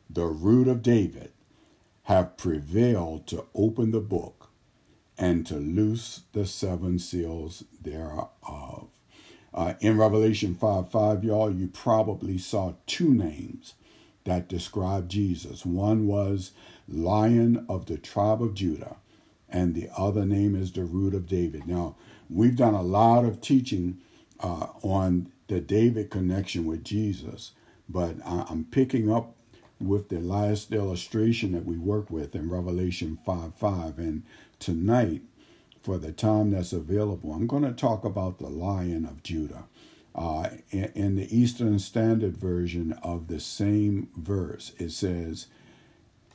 the 0.10 0.26
root 0.28 0.68
of 0.68 0.84
David, 0.84 1.32
have 2.04 2.38
prevailed 2.38 3.26
to 3.28 3.46
open 3.56 3.92
the 3.92 4.02
book 4.02 4.50
and 5.18 5.46
to 5.48 5.56
loose 5.56 6.24
the 6.34 6.46
seven 6.46 7.00
seals 7.00 7.64
thereof. 7.82 8.30
Uh, 9.54 9.74
in 9.80 9.98
Revelation 9.98 10.56
5 10.56 10.92
5, 10.92 11.24
y'all, 11.24 11.52
you 11.52 11.68
probably 11.68 12.38
saw 12.38 12.74
two 12.86 13.14
names 13.14 13.74
that 14.24 14.48
describe 14.48 15.10
Jesus. 15.10 15.66
One 15.66 16.08
was 16.08 16.52
Lion 16.88 17.66
of 17.70 17.86
the 17.86 17.98
tribe 17.98 18.42
of 18.42 18.54
Judah, 18.54 18.98
and 19.50 19.76
the 19.76 19.90
other 19.98 20.26
name 20.26 20.56
is 20.56 20.72
the 20.72 20.84
root 20.84 21.14
of 21.14 21.28
David. 21.28 21.68
Now, 21.68 21.96
we've 22.30 22.56
done 22.56 22.74
a 22.74 22.82
lot 22.82 23.26
of 23.26 23.42
teaching 23.42 24.00
uh, 24.40 24.68
on 24.82 25.32
the 25.48 25.60
David 25.60 26.10
connection 26.10 26.66
with 26.66 26.84
Jesus, 26.84 27.52
but 27.90 28.16
I'm 28.26 28.66
picking 28.66 29.12
up 29.12 29.36
with 29.80 30.10
the 30.10 30.20
last 30.20 30.72
illustration 30.72 31.52
that 31.54 31.66
we 31.66 31.78
work 31.78 32.10
with 32.10 32.36
in 32.36 32.50
Revelation 32.50 33.18
5 33.26 33.56
5. 33.56 34.00
And 34.00 34.24
tonight, 34.60 35.22
for 35.82 35.98
the 35.98 36.12
time 36.12 36.52
that's 36.52 36.74
available, 36.74 37.34
I'm 37.34 37.48
going 37.48 37.64
to 37.64 37.72
talk 37.72 38.06
about 38.06 38.38
the 38.38 38.48
Lion 38.48 39.06
of 39.06 39.24
Judah. 39.24 39.66
Uh, 40.14 40.50
in, 40.72 41.16
the 41.16 41.36
Eastern 41.36 41.80
Standard 41.80 42.38
Version 42.38 42.94
of 43.02 43.28
the 43.28 43.40
same 43.40 44.10
verse, 44.16 44.74
it 44.78 44.92
says, 44.92 45.48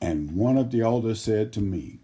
And 0.00 0.33
one 0.33 0.56
of 0.56 0.71
the 0.71 0.80
elders 0.80 1.21
said 1.21 1.52
to 1.54 1.61
me, 1.61 1.99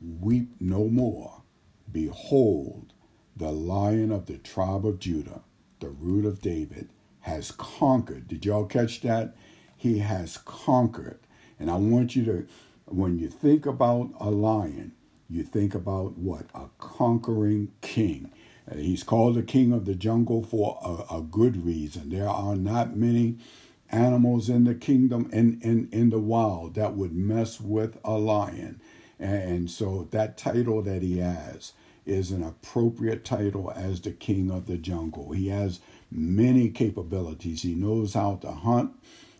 Weep 0.00 0.50
no 0.60 0.88
more. 0.88 1.42
Behold, 1.90 2.92
the 3.34 3.50
Lion 3.50 4.12
of 4.12 4.26
the 4.26 4.38
tribe 4.38 4.86
of 4.86 4.98
Judah, 4.98 5.42
the 5.80 5.88
root 5.88 6.24
of 6.26 6.42
David, 6.42 6.90
has 7.20 7.50
conquered. 7.50 8.28
Did 8.28 8.44
y'all 8.44 8.66
catch 8.66 9.00
that? 9.00 9.34
He 9.76 9.98
has 9.98 10.36
conquered. 10.38 11.20
And 11.58 11.70
I 11.70 11.76
want 11.76 12.16
you 12.16 12.24
to, 12.26 12.46
when 12.86 13.18
you 13.18 13.28
think 13.28 13.66
about 13.66 14.10
a 14.20 14.30
lion, 14.30 14.92
you 15.28 15.42
think 15.42 15.74
about 15.74 16.18
what? 16.18 16.46
A 16.54 16.66
conquering 16.78 17.72
king. 17.80 18.32
He's 18.74 19.02
called 19.02 19.34
the 19.34 19.42
king 19.42 19.72
of 19.72 19.84
the 19.84 19.94
jungle 19.94 20.42
for 20.42 20.78
a, 20.82 21.16
a, 21.16 21.22
good 21.22 21.64
reason. 21.64 22.10
There 22.10 22.28
are 22.28 22.54
not 22.54 22.96
many 22.96 23.38
animals 23.90 24.48
in 24.48 24.64
the 24.64 24.74
kingdom 24.74 25.28
in, 25.32 25.60
in, 25.62 25.88
in 25.92 26.10
the 26.10 26.18
wild 26.18 26.74
that 26.74 26.94
would 26.94 27.14
mess 27.14 27.60
with 27.60 27.98
a 28.04 28.12
lion. 28.12 28.80
And 29.18 29.70
so 29.70 30.08
that 30.12 30.38
title 30.38 30.82
that 30.82 31.02
he 31.02 31.18
has 31.18 31.72
is 32.06 32.30
an 32.30 32.42
appropriate 32.42 33.24
title 33.24 33.72
as 33.74 34.00
the 34.00 34.12
king 34.12 34.50
of 34.50 34.66
the 34.66 34.76
jungle. 34.76 35.32
He 35.32 35.48
has 35.48 35.80
many 36.10 36.70
capabilities. 36.70 37.62
He 37.62 37.74
knows 37.74 38.14
how 38.14 38.36
to 38.36 38.50
hunt 38.50 38.92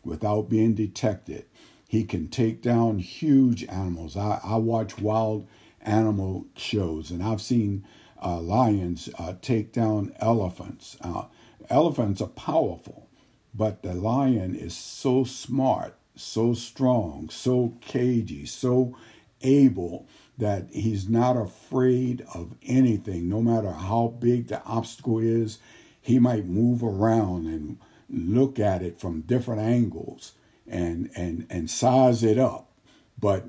without 0.05 0.49
being 0.49 0.75
detected. 0.75 1.45
He 1.89 2.05
can 2.05 2.29
take 2.29 2.63
down 2.63 2.99
huge 2.99 3.65
animals. 3.65 4.17
I, 4.17 4.41
I 4.45 4.57
watch 4.57 4.99
wild 4.99 5.47
animal 5.81 6.47
shows, 6.57 7.11
and 7.11 7.23
I've 7.23 7.41
seen 7.41 7.85
uh, 8.23 8.41
lions 8.41 9.09
uh, 9.19 9.35
take 9.41 9.73
down 9.73 10.13
elephants. 10.21 10.97
Uh, 11.01 11.25
elephants 11.69 12.21
are 12.21 12.29
powerful, 12.29 13.09
but 13.55 13.83
the 13.83 13.95
lion 13.95 14.55
is 14.55 14.77
so 14.77 15.25
smart, 15.25 15.97
so 16.15 16.55
strong, 16.55 17.29
so 17.31 17.75
cagey, 17.81 18.47
so 18.47 18.97
able 19.43 20.07
that 20.39 20.69
he's 20.73 21.09
not 21.09 21.37
afraid 21.37 22.25
of 22.35 22.55
anything, 22.63 23.29
no 23.29 23.43
matter 23.43 23.73
how 23.73 24.15
big 24.19 24.49
the 24.49 24.63
obstacle 24.65 25.19
is. 25.19 25.59
He 26.01 26.19
might 26.19 26.47
move 26.47 26.83
around 26.83 27.47
and 27.47 27.79
look 28.09 28.59
at 28.59 28.83
it 28.83 28.99
from 28.99 29.21
different 29.23 29.61
angles 29.61 30.33
and 30.67 31.11
and 31.15 31.47
and 31.51 31.69
size 31.71 32.23
it 32.23 32.39
up, 32.39 32.73
but 33.19 33.47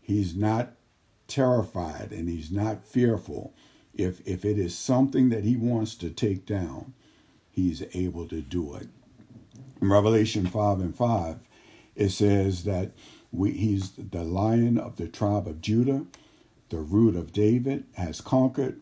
he's 0.00 0.34
not 0.34 0.72
terrified 1.28 2.10
and 2.10 2.28
he's 2.28 2.50
not 2.50 2.84
fearful 2.84 3.54
if 3.94 4.20
if 4.26 4.44
it 4.44 4.58
is 4.58 4.76
something 4.76 5.28
that 5.30 5.44
he 5.44 5.56
wants 5.56 5.94
to 5.96 6.10
take 6.10 6.46
down, 6.46 6.94
he's 7.50 7.84
able 7.94 8.26
to 8.28 8.40
do 8.40 8.74
it. 8.74 8.88
In 9.80 9.90
Revelation 9.90 10.46
5 10.46 10.80
and 10.80 10.96
5, 10.96 11.38
it 11.96 12.10
says 12.10 12.64
that 12.64 12.92
we, 13.32 13.52
he's 13.52 13.92
the 13.92 14.24
lion 14.24 14.78
of 14.78 14.96
the 14.96 15.08
tribe 15.08 15.46
of 15.46 15.60
Judah, 15.60 16.06
the 16.68 16.78
root 16.78 17.16
of 17.16 17.32
David, 17.32 17.84
has 17.94 18.20
conquered, 18.20 18.80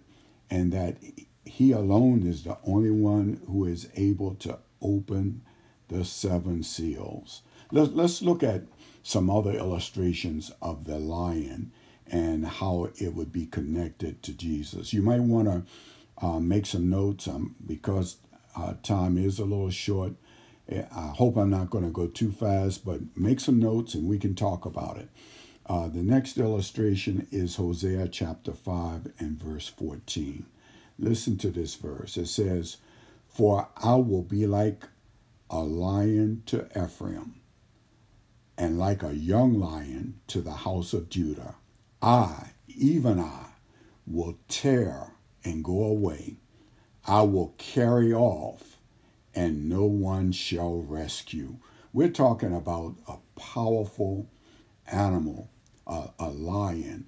and 0.51 0.73
that 0.73 0.97
he 1.45 1.73
alone 1.73 2.27
is 2.27 2.45
the 2.45 2.59
only 2.65 2.91
one 2.91 3.41
who 3.47 3.65
is 3.65 3.89
able 3.97 4.35
to 4.37 4.59
open 4.83 5.43
the 5.89 6.05
seven 6.05 6.63
seals. 6.63 7.43
Let's, 7.73 7.93
let's 7.93 8.23
look 8.23 8.43
at 8.43 8.63
some 9.03 9.31
other 9.31 9.53
illustrations 9.53 10.53
of 10.61 10.85
the 10.85 10.99
lion 10.99 11.73
and 12.11 12.47
how 12.47 12.89
it 12.97 13.15
would 13.15 13.33
be 13.33 13.47
connected 13.47 14.23
to 14.23 14.33
Jesus. 14.33 14.93
You 14.93 15.03
might 15.03 15.21
want 15.21 15.49
to 15.49 16.27
uh, 16.27 16.41
make 16.41 16.67
some 16.67 16.91
notes 16.91 17.29
um, 17.29 17.55
because 17.65 18.17
uh, 18.57 18.75
time 18.83 19.17
is 19.17 19.39
a 19.39 19.45
little 19.45 19.71
short. 19.71 20.13
Eh, 20.69 20.83
I 20.95 21.09
hope 21.09 21.37
I'm 21.37 21.51
not 21.51 21.71
going 21.71 21.85
to 21.85 21.91
go 21.91 22.07
too 22.07 22.33
fast, 22.33 22.85
but 22.85 23.01
make 23.17 23.41
some 23.41 23.59
notes 23.59 23.95
and 23.95 24.09
we 24.09 24.19
can 24.19 24.35
talk 24.35 24.65
about 24.65 24.97
it. 24.99 25.09
Uh, 25.67 25.89
the 25.89 26.03
next 26.03 26.37
illustration 26.37 27.29
is 27.31 27.57
Hosea 27.57 28.09
chapter 28.09 28.53
5 28.53 29.13
and 29.19 29.41
verse 29.41 29.69
14. 29.69 30.47
Listen 30.99 31.39
to 31.39 31.51
this 31.51 31.77
verse. 31.77 32.17
It 32.17 32.27
says, 32.27 32.79
For 33.29 33.69
I 33.77 33.95
will 33.95 34.23
be 34.25 34.47
like 34.47 34.85
a 35.49 35.61
lion 35.61 36.43
to 36.47 36.67
Ephraim, 36.77 37.37
and 38.59 38.79
like 38.79 39.03
a 39.03 39.15
young 39.15 39.59
lion 39.59 40.21
to 40.29 40.41
the 40.41 40.53
house 40.53 40.93
of 40.93 41.09
Judah. 41.09 41.55
I, 42.03 42.51
even 42.69 43.21
I, 43.21 43.47
will 44.07 44.39
tear 44.49 45.13
and 45.45 45.65
go 45.65 45.83
away. 45.85 46.37
I 47.07 47.23
will 47.23 47.55
carry 47.59 48.13
off, 48.13 48.79
and 49.35 49.69
no 49.69 49.85
one 49.85 50.33
shall 50.33 50.77
rescue. 50.83 51.57
We're 51.93 52.11
talking 52.11 52.55
about 52.55 52.97
a 53.09 53.17
powerful 53.39 54.29
animal, 54.87 55.51
a 56.19 56.31
lion, 56.31 57.07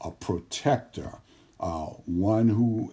a 0.00 0.10
protector, 0.10 1.20
uh, 1.60 1.86
one 2.06 2.48
who, 2.50 2.92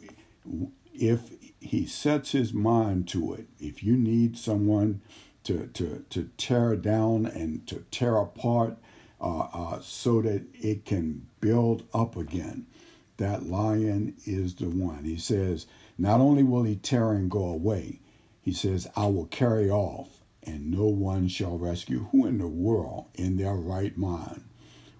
if 0.93 1.31
he 1.59 1.85
sets 1.85 2.31
his 2.31 2.53
mind 2.53 3.07
to 3.09 3.33
it, 3.33 3.47
if 3.59 3.83
you 3.83 3.97
need 3.97 4.37
someone 4.37 5.01
to, 5.43 5.67
to, 5.67 6.05
to 6.09 6.29
tear 6.37 6.75
down 6.75 7.25
and 7.25 7.65
to 7.67 7.85
tear 7.91 8.17
apart, 8.17 8.77
uh, 9.21 9.47
uh, 9.53 9.79
so 9.81 10.21
that 10.21 10.43
it 10.53 10.85
can 10.85 11.27
build 11.41 11.83
up 11.93 12.15
again. 12.15 12.65
That 13.17 13.45
lion 13.45 14.15
is 14.25 14.55
the 14.55 14.69
one. 14.69 15.03
He 15.03 15.17
says, 15.17 15.67
not 15.97 16.21
only 16.21 16.43
will 16.43 16.63
he 16.63 16.77
tear 16.77 17.11
and 17.11 17.29
go 17.29 17.43
away, 17.43 17.99
he 18.41 18.53
says, 18.53 18.87
I 18.95 19.07
will 19.07 19.25
carry 19.25 19.69
off, 19.69 20.21
and 20.43 20.71
no 20.71 20.85
one 20.85 21.27
shall 21.27 21.57
rescue. 21.57 22.07
Who 22.11 22.25
in 22.25 22.37
the 22.37 22.47
world, 22.47 23.07
in 23.15 23.35
their 23.35 23.55
right 23.55 23.97
mind, 23.97 24.43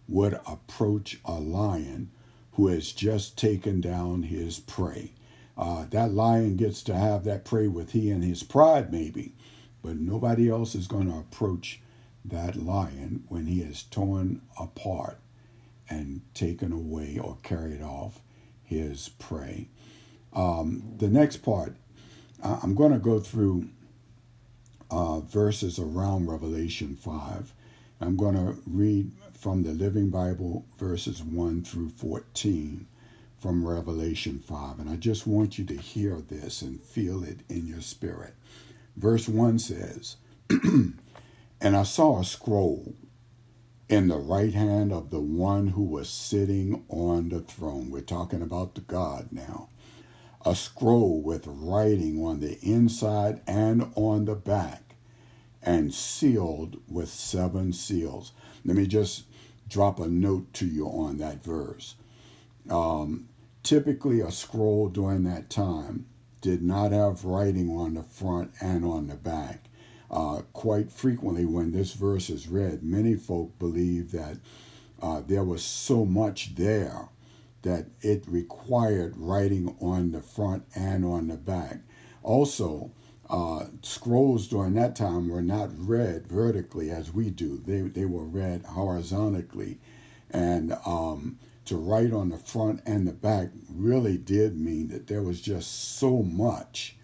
would 0.07 0.33
approach 0.45 1.19
a 1.23 1.33
lion 1.39 2.11
who 2.53 2.67
has 2.67 2.91
just 2.91 3.37
taken 3.37 3.79
down 3.79 4.23
his 4.23 4.59
prey? 4.59 5.13
Uh, 5.57 5.85
that 5.91 6.11
lion 6.11 6.57
gets 6.57 6.83
to 6.83 6.95
have 6.95 7.23
that 7.23 7.45
prey 7.45 7.67
with 7.67 7.91
he 7.91 8.11
and 8.11 8.23
his 8.23 8.43
pride, 8.43 8.91
maybe, 8.91 9.33
but 9.81 9.95
nobody 9.95 10.49
else 10.49 10.75
is 10.75 10.87
going 10.87 11.09
to 11.09 11.17
approach 11.17 11.81
that 12.25 12.55
lion 12.55 13.23
when 13.27 13.45
he 13.45 13.61
is 13.61 13.83
torn 13.83 14.41
apart 14.59 15.19
and 15.89 16.21
taken 16.33 16.71
away 16.71 17.19
or 17.21 17.37
carried 17.43 17.81
off 17.81 18.21
his 18.63 19.09
prey. 19.09 19.69
Um, 20.33 20.93
the 20.97 21.09
next 21.09 21.37
part, 21.37 21.75
I'm 22.43 22.75
going 22.75 22.91
to 22.91 22.99
go 22.99 23.19
through 23.19 23.69
uh, 24.91 25.19
verses 25.21 25.79
around 25.79 26.27
Revelation 26.27 26.95
5. 26.95 27.53
I'm 28.01 28.15
going 28.15 28.35
to 28.35 28.61
read 28.65 29.11
from 29.33 29.63
the 29.63 29.71
Living 29.71 30.09
Bible 30.09 30.65
verses 30.77 31.23
1 31.23 31.63
through 31.63 31.89
14 31.89 32.87
from 33.37 33.67
Revelation 33.67 34.39
5. 34.39 34.79
And 34.79 34.89
I 34.89 34.95
just 34.95 35.25
want 35.25 35.57
you 35.57 35.65
to 35.65 35.75
hear 35.75 36.21
this 36.21 36.61
and 36.61 36.81
feel 36.81 37.23
it 37.23 37.39
in 37.49 37.67
your 37.67 37.81
spirit. 37.81 38.35
Verse 38.97 39.27
1 39.27 39.59
says, 39.59 40.17
And 41.61 41.75
I 41.75 41.83
saw 41.83 42.19
a 42.19 42.23
scroll 42.23 42.93
in 43.89 44.07
the 44.07 44.17
right 44.17 44.53
hand 44.53 44.93
of 44.93 45.09
the 45.09 45.19
one 45.19 45.67
who 45.67 45.83
was 45.83 46.09
sitting 46.09 46.85
on 46.87 47.29
the 47.29 47.41
throne. 47.41 47.89
We're 47.89 48.01
talking 48.01 48.41
about 48.41 48.75
the 48.75 48.81
God 48.81 49.29
now. 49.31 49.69
A 50.45 50.55
scroll 50.55 51.21
with 51.21 51.47
writing 51.47 52.23
on 52.23 52.39
the 52.39 52.57
inside 52.61 53.41
and 53.45 53.91
on 53.95 54.23
the 54.23 54.35
back, 54.35 54.95
and 55.61 55.93
sealed 55.93 56.77
with 56.87 57.09
seven 57.09 57.73
seals. 57.73 58.31
Let 58.63 58.77
me 58.77 58.87
just 58.87 59.25
drop 59.67 59.99
a 59.99 60.07
note 60.07 60.53
to 60.53 60.65
you 60.65 60.87
on 60.87 61.17
that 61.17 61.43
verse. 61.43 61.95
Um, 62.69 63.27
typically, 63.63 64.21
a 64.21 64.31
scroll 64.31 64.87
during 64.87 65.23
that 65.23 65.49
time 65.49 66.05
did 66.39 66.61
not 66.61 66.93
have 66.93 67.25
writing 67.25 67.69
on 67.69 67.95
the 67.95 68.03
front 68.03 68.51
and 68.61 68.85
on 68.85 69.07
the 69.07 69.15
back. 69.15 69.65
Uh, 70.11 70.41
quite 70.53 70.91
frequently, 70.91 71.45
when 71.45 71.71
this 71.71 71.93
verse 71.93 72.29
is 72.29 72.47
read, 72.47 72.81
many 72.83 73.15
folk 73.15 73.57
believe 73.59 74.11
that 74.11 74.37
uh, 75.01 75.21
there 75.25 75.43
was 75.43 75.63
so 75.63 76.05
much 76.05 76.55
there 76.55 77.09
that 77.61 77.85
it 78.01 78.23
required 78.27 79.13
writing 79.17 79.75
on 79.81 80.11
the 80.11 80.21
front 80.21 80.63
and 80.75 81.05
on 81.05 81.27
the 81.27 81.37
back. 81.37 81.79
Also, 82.23 82.91
uh, 83.29 83.65
scrolls 83.83 84.47
during 84.47 84.73
that 84.73 84.95
time 84.95 85.29
were 85.29 85.41
not 85.41 85.69
read 85.77 86.25
vertically 86.27 86.89
as 86.89 87.13
we 87.13 87.29
do, 87.29 87.61
they, 87.65 87.81
they 87.81 88.05
were 88.05 88.25
read 88.25 88.65
horizontally. 88.65 89.77
And 90.31 90.75
um, 90.85 91.37
to 91.65 91.77
write 91.77 92.11
on 92.13 92.29
the 92.29 92.37
front 92.37 92.81
and 92.85 93.07
the 93.07 93.13
back 93.13 93.49
really 93.71 94.17
did 94.17 94.57
mean 94.57 94.87
that 94.87 95.07
there 95.07 95.21
was 95.21 95.41
just 95.41 95.97
so 95.97 96.23
much 96.23 96.95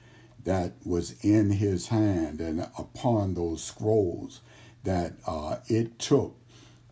that 0.45 0.73
was 0.85 1.15
in 1.23 1.51
his 1.51 1.87
hand 1.87 2.39
and 2.39 2.61
upon 2.77 3.33
those 3.33 3.63
scrolls 3.63 4.41
that 4.83 5.13
uh, 5.27 5.57
it 5.67 5.99
took 5.99 6.35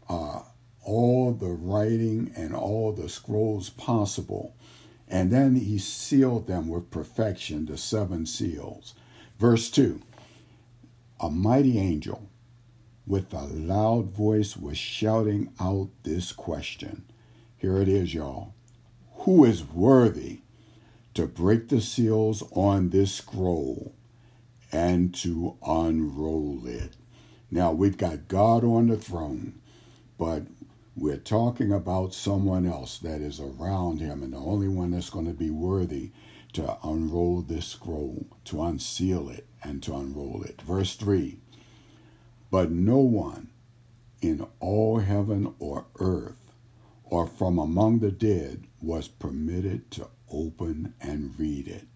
uh, 0.09 0.41
all 0.83 1.31
the 1.31 1.51
writing 1.51 2.31
and 2.35 2.53
all 2.53 2.91
the 2.91 3.07
scrolls 3.07 3.69
possible. 3.69 4.55
And 5.07 5.31
then 5.31 5.55
he 5.55 5.77
sealed 5.77 6.47
them 6.47 6.67
with 6.67 6.91
perfection, 6.91 7.65
the 7.67 7.77
seven 7.77 8.25
seals. 8.25 8.95
Verse 9.39 9.69
2 9.69 10.01
A 11.19 11.29
mighty 11.29 11.77
angel 11.77 12.29
with 13.05 13.33
a 13.33 13.43
loud 13.43 14.11
voice 14.11 14.57
was 14.57 14.77
shouting 14.77 15.53
out 15.59 15.89
this 16.03 16.31
question. 16.31 17.03
Here 17.57 17.77
it 17.77 17.87
is, 17.87 18.13
y'all. 18.13 18.53
Who 19.19 19.45
is 19.45 19.63
worthy 19.63 20.42
to 21.13 21.27
break 21.27 21.69
the 21.69 21.81
seals 21.81 22.43
on 22.51 22.89
this 22.89 23.13
scroll 23.13 23.93
and 24.71 25.13
to 25.15 25.57
unroll 25.65 26.65
it. 26.65 26.95
Now, 27.51 27.71
we've 27.71 27.97
got 27.97 28.27
God 28.27 28.63
on 28.63 28.87
the 28.87 28.97
throne, 28.97 29.61
but 30.17 30.43
we're 30.95 31.17
talking 31.17 31.71
about 31.71 32.13
someone 32.13 32.65
else 32.65 32.97
that 32.99 33.21
is 33.21 33.39
around 33.39 33.99
him, 33.99 34.23
and 34.23 34.33
the 34.33 34.37
only 34.37 34.67
one 34.67 34.91
that's 34.91 35.11
going 35.11 35.27
to 35.27 35.33
be 35.33 35.51
worthy 35.51 36.11
to 36.53 36.77
unroll 36.83 37.41
this 37.41 37.67
scroll, 37.67 38.25
to 38.45 38.63
unseal 38.63 39.29
it, 39.29 39.45
and 39.63 39.83
to 39.83 39.95
unroll 39.95 40.43
it. 40.43 40.61
Verse 40.61 40.95
3 40.95 41.37
But 42.49 42.71
no 42.71 42.97
one 42.97 43.49
in 44.21 44.47
all 44.59 44.99
heaven 44.99 45.53
or 45.59 45.85
earth 45.99 46.37
or 47.13 47.27
from 47.27 47.59
among 47.59 47.99
the 47.99 48.11
dead 48.11 48.63
was 48.81 49.07
permitted 49.07 49.91
to 49.91 50.07
open 50.33 50.93
and 50.99 51.37
read 51.37 51.67
it. 51.67 51.87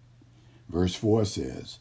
Verse 0.68 0.94
4 0.94 1.24
says, 1.24 1.78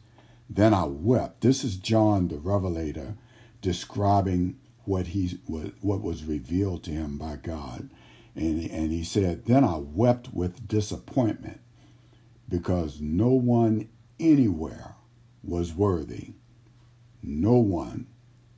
Then 0.50 0.74
I 0.74 0.86
wept. 0.86 1.42
This 1.42 1.64
is 1.64 1.78
John 1.78 2.28
the 2.28 2.38
Revelator 2.38 3.16
describing 3.62 4.58
what 4.86 5.08
he 5.08 5.40
what 5.48 6.02
was 6.02 6.24
revealed 6.24 6.84
to 6.86 6.92
him 6.92 7.18
by 7.18 7.36
God. 7.36 7.90
And, 8.36 8.70
and 8.70 8.92
he 8.92 9.04
said, 9.04 9.46
Then 9.46 9.64
I 9.64 9.78
wept 9.78 10.34
with 10.34 10.68
disappointment 10.68 11.60
because 12.48 13.02
no 13.02 13.30
one 13.30 13.90
anywhere 14.20 14.96
was 15.44 15.74
worthy. 15.74 16.34
No 17.22 17.54
one 17.54 18.08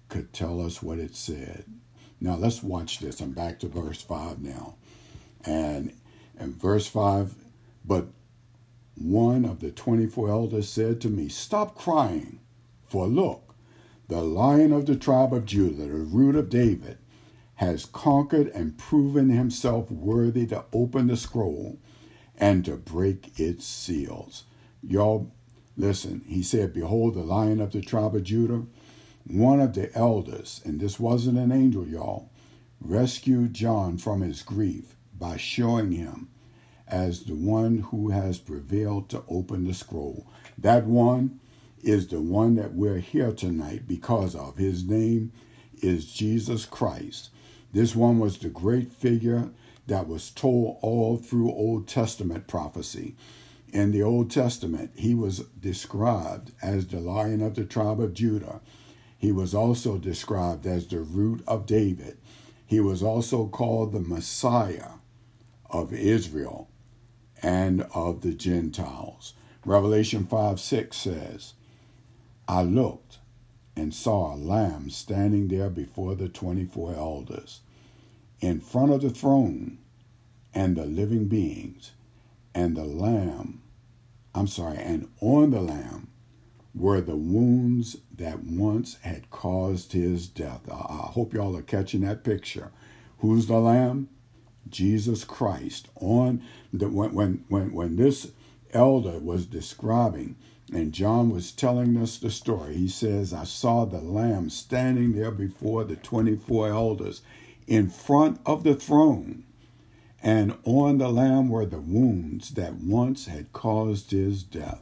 could 0.10 0.34
tell 0.34 0.64
us 0.64 0.84
what 0.84 1.00
it 1.00 1.16
said. 1.16 1.66
Now 2.22 2.36
let's 2.36 2.62
watch 2.62 3.00
this. 3.00 3.22
I'm 3.22 3.32
back 3.32 3.60
to 3.60 3.68
verse 3.68 4.02
5 4.02 4.42
now. 4.42 4.76
And 5.46 5.94
in 6.40 6.54
verse 6.54 6.88
5 6.88 7.36
but 7.90 8.06
one 8.94 9.46
of 9.46 9.62
the 9.62 9.72
24 9.72 10.30
elders 10.30 10.70
said 10.70 11.02
to 11.02 11.10
me, 11.10 11.28
Stop 11.28 11.74
crying, 11.74 12.40
for 12.84 13.08
look, 13.08 13.56
the 14.08 14.22
lion 14.22 14.72
of 14.72 14.86
the 14.86 14.96
tribe 14.96 15.34
of 15.34 15.46
Judah, 15.46 15.88
the 15.88 15.96
root 15.96 16.36
of 16.36 16.52
David, 16.52 17.00
has 17.56 17.86
conquered 17.86 18.48
and 18.50 18.78
proven 18.78 19.30
himself 19.30 19.90
worthy 19.90 20.46
to 20.46 20.66
open 20.72 21.08
the 21.08 21.18
scroll 21.18 21.80
and 22.38 22.64
to 22.66 22.78
break 22.78 23.40
its 23.40 23.66
seals. 23.66 24.44
Y'all, 24.84 25.32
listen, 25.76 26.22
he 26.28 26.44
said, 26.44 26.74
Behold, 26.74 27.16
the 27.16 27.22
lion 27.22 27.60
of 27.60 27.72
the 27.72 27.82
tribe 27.82 28.14
of 28.14 28.24
Judah, 28.24 28.68
one 29.26 29.60
of 29.60 29.74
the 29.74 29.92
elders, 29.98 30.62
and 30.64 30.80
this 30.80 31.00
wasn't 31.00 31.40
an 31.40 31.52
angel, 31.52 31.88
y'all, 31.88 32.30
rescued 32.80 33.56
John 33.56 33.98
from 33.98 34.22
his 34.22 34.44
grief 34.44 34.96
by 35.18 35.38
showing 35.38 35.92
him 35.92 36.30
as 36.90 37.24
the 37.24 37.36
one 37.36 37.80
who 37.80 38.10
has 38.10 38.40
prevailed 38.40 39.10
to 39.10 39.24
open 39.30 39.66
the 39.66 39.74
scroll. 39.74 40.26
That 40.58 40.86
one 40.86 41.40
is 41.82 42.08
the 42.08 42.22
one 42.22 42.56
that 42.56 42.74
we're 42.74 43.00
here 43.00 43.32
tonight 43.32 43.88
because 43.88 44.36
of. 44.36 44.58
His 44.58 44.84
name 44.84 45.32
is 45.82 46.12
Jesus 46.12 46.66
Christ. 46.66 47.30
This 47.72 47.96
one 47.96 48.20
was 48.20 48.38
the 48.38 48.50
great 48.50 48.92
figure 48.92 49.50
that 49.88 50.08
was 50.08 50.32
told 50.32 50.78
all 50.82 51.18
through 51.18 51.52
Old 51.52 51.88
Testament 51.88 52.48
prophecy. 52.48 53.16
In 53.72 53.92
the 53.92 54.02
Old 54.02 54.32
Testament, 54.32 54.92
he 54.96 55.14
was 55.14 55.40
described 55.60 56.52
as 56.62 56.88
the 56.88 57.00
lion 57.00 57.42
of 57.42 57.56
the 57.56 57.66
tribe 57.66 58.00
of 58.00 58.14
Judah. 58.14 58.62
He 59.18 59.32
was 59.32 59.54
also 59.54 59.98
described 59.98 60.66
as 60.66 60.88
the 60.88 61.02
root 61.02 61.44
of 61.48 61.66
David. 61.66 62.18
He 62.66 62.80
was 62.80 63.04
also 63.04 63.48
called 63.48 63.92
the 63.92 64.00
Messiah 64.00 64.94
of 65.70 65.94
Israel 65.94 66.69
and 67.42 67.82
of 67.94 68.22
the 68.22 68.34
Gentiles. 68.34 69.34
Revelation 69.66 70.26
5 70.26 70.60
6 70.60 70.96
says, 70.98 71.54
I 72.48 72.64
looked 72.64 73.20
and 73.76 73.94
saw 73.94 74.34
a 74.34 74.36
lamb 74.36 74.90
standing 74.90 75.48
there 75.48 75.70
before 75.70 76.16
the 76.16 76.28
24 76.28 76.96
elders, 76.96 77.62
in 78.42 78.60
front 78.60 78.92
of 78.92 79.02
the 79.02 79.10
throne 79.10 79.78
and 80.54 80.76
the 80.76 80.86
living 80.86 81.28
beings, 81.28 81.92
and 82.54 82.76
the 82.76 82.84
lamb, 82.84 83.62
I'm 84.34 84.48
sorry, 84.48 84.78
and 84.78 85.08
on 85.22 85.52
the 85.52 85.62
lamb 85.62 86.10
were 86.74 87.02
the 87.02 87.16
wounds 87.16 87.98
that 88.16 88.44
once 88.44 88.98
had 89.02 89.30
caused 89.30 89.94
his 89.94 90.28
death. 90.28 90.62
I 90.72 91.10
hope 91.14 91.34
y'all 91.34 91.56
are 91.56 91.62
catching 91.62 92.02
that 92.02 92.24
picture. 92.24 92.72
Who's 93.20 93.48
the 93.48 93.60
lamb? 93.60 94.10
Jesus 94.72 95.24
Christ 95.24 95.88
on 95.96 96.42
the 96.72 96.90
when 96.90 97.14
when 97.14 97.46
when, 97.48 97.74
when 97.74 97.96
this 97.96 98.32
elder 98.74 99.20
was 99.20 99.46
describing 99.46 100.36
and 100.72 100.94
John 100.94 101.32
was 101.32 101.52
telling 101.52 101.98
us 101.98 102.18
the 102.18 102.30
story. 102.30 102.76
He 102.76 102.88
says, 102.88 103.34
I 103.34 103.44
saw 103.44 103.86
the 103.86 104.02
lamb 104.02 104.50
standing 104.50 105.14
there 105.14 105.32
before 105.32 105.84
the 105.84 105.96
24 105.96 106.70
elders 106.70 107.22
in 107.68 107.90
front 107.90 108.40
of 108.46 108.64
the 108.64 108.76
throne, 108.76 109.44
and 110.22 110.56
on 110.66 110.98
the 110.98 111.10
lamb 111.10 111.50
were 111.50 111.66
the 111.66 111.82
wounds 111.82 112.52
that 112.52 112.76
once 112.76 113.28
had 113.28 113.52
caused 113.54 114.12
his 114.12 114.44
death. 114.44 114.82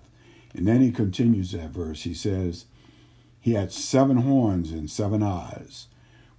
And 0.54 0.68
then 0.68 0.82
he 0.82 0.92
continues 0.92 1.52
that 1.52 1.70
verse. 1.70 2.04
He 2.04 2.14
says, 2.14 2.66
He 3.40 3.54
had 3.54 3.72
seven 3.72 4.18
horns 4.18 4.72
and 4.72 4.90
seven 4.90 5.22
eyes 5.22 5.88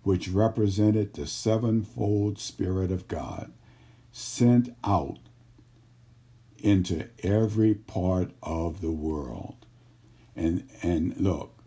which 0.09 0.31
represented 0.31 1.13
the 1.13 1.27
sevenfold 1.27 2.39
Spirit 2.39 2.91
of 2.91 3.07
God, 3.09 3.53
sent 4.11 4.75
out 4.83 5.19
into 6.57 7.07
every 7.23 7.75
part 7.75 8.31
of 8.43 8.81
the 8.81 8.91
world. 8.91 9.67
And, 10.35 10.67
and 10.83 11.15
look, 11.19 11.59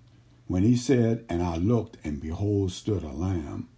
when 0.47 0.63
he 0.63 0.75
said, 0.75 1.23
And 1.30 1.43
I 1.43 1.58
looked, 1.58 1.97
and 2.04 2.19
behold, 2.19 2.71
stood 2.71 3.04
a 3.04 3.10
lamb, 3.10 3.69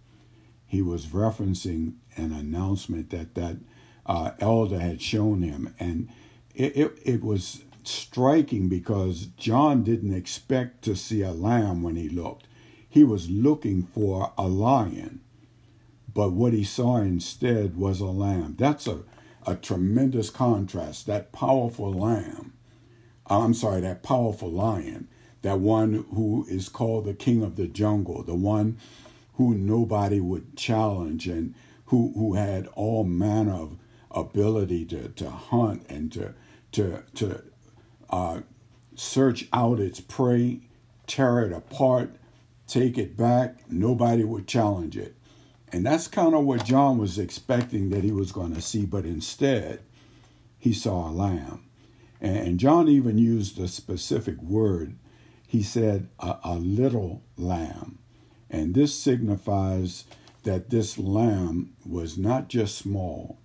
he 0.66 0.80
was 0.80 1.08
referencing 1.08 1.96
an 2.16 2.32
announcement 2.32 3.10
that 3.10 3.34
that 3.34 3.58
uh, 4.06 4.30
elder 4.40 4.80
had 4.80 5.02
shown 5.02 5.42
him, 5.42 5.74
and 5.78 6.08
it, 6.54 6.74
it, 6.74 6.98
it 7.04 7.22
was 7.22 7.64
striking 7.82 8.70
because 8.70 9.26
John 9.36 9.82
didn't 9.82 10.14
expect 10.14 10.82
to 10.84 10.96
see 10.96 11.20
a 11.20 11.32
lamb 11.32 11.82
when 11.82 11.96
he 11.96 12.08
looked. 12.08 12.46
He 12.94 13.02
was 13.02 13.28
looking 13.28 13.82
for 13.82 14.32
a 14.38 14.46
lion, 14.46 15.20
but 16.14 16.30
what 16.30 16.52
he 16.52 16.62
saw 16.62 16.98
instead 16.98 17.76
was 17.76 17.98
a 17.98 18.04
lamb. 18.04 18.54
That's 18.56 18.86
a, 18.86 19.00
a 19.44 19.56
tremendous 19.56 20.30
contrast. 20.30 21.06
That 21.06 21.32
powerful 21.32 21.92
lamb, 21.92 22.52
I'm 23.26 23.52
sorry, 23.52 23.80
that 23.80 24.04
powerful 24.04 24.48
lion, 24.48 25.08
that 25.42 25.58
one 25.58 26.04
who 26.14 26.46
is 26.48 26.68
called 26.68 27.06
the 27.06 27.14
king 27.14 27.42
of 27.42 27.56
the 27.56 27.66
jungle, 27.66 28.22
the 28.22 28.36
one 28.36 28.78
who 29.38 29.56
nobody 29.56 30.20
would 30.20 30.56
challenge 30.56 31.26
and 31.26 31.56
who, 31.86 32.12
who 32.14 32.34
had 32.34 32.68
all 32.76 33.02
manner 33.02 33.54
of 33.54 33.76
ability 34.12 34.84
to, 34.84 35.08
to 35.08 35.30
hunt 35.30 35.84
and 35.88 36.12
to, 36.12 36.32
to, 36.70 37.02
to 37.16 37.42
uh, 38.08 38.42
search 38.94 39.48
out 39.52 39.80
its 39.80 39.98
prey, 39.98 40.60
tear 41.08 41.40
it 41.44 41.52
apart, 41.52 42.14
take 42.66 42.98
it 42.98 43.16
back. 43.16 43.70
Nobody 43.70 44.24
would 44.24 44.46
challenge 44.46 44.96
it. 44.96 45.14
And 45.72 45.84
that's 45.84 46.08
kind 46.08 46.34
of 46.34 46.44
what 46.44 46.64
John 46.64 46.98
was 46.98 47.18
expecting 47.18 47.90
that 47.90 48.04
he 48.04 48.12
was 48.12 48.32
going 48.32 48.54
to 48.54 48.60
see, 48.60 48.86
but 48.86 49.04
instead, 49.04 49.80
he 50.58 50.72
saw 50.72 51.08
a 51.08 51.12
lamb. 51.12 51.64
And 52.20 52.60
John 52.60 52.88
even 52.88 53.18
used 53.18 53.58
a 53.58 53.68
specific 53.68 54.40
word. 54.40 54.96
He 55.46 55.62
said, 55.62 56.08
a, 56.20 56.38
a 56.44 56.54
little 56.54 57.22
lamb. 57.36 57.98
And 58.48 58.74
this 58.74 58.98
signifies 58.98 60.04
that 60.44 60.70
this 60.70 60.98
lamb 60.98 61.74
was 61.84 62.16
not 62.16 62.48
just 62.48 62.78
small, 62.78 63.38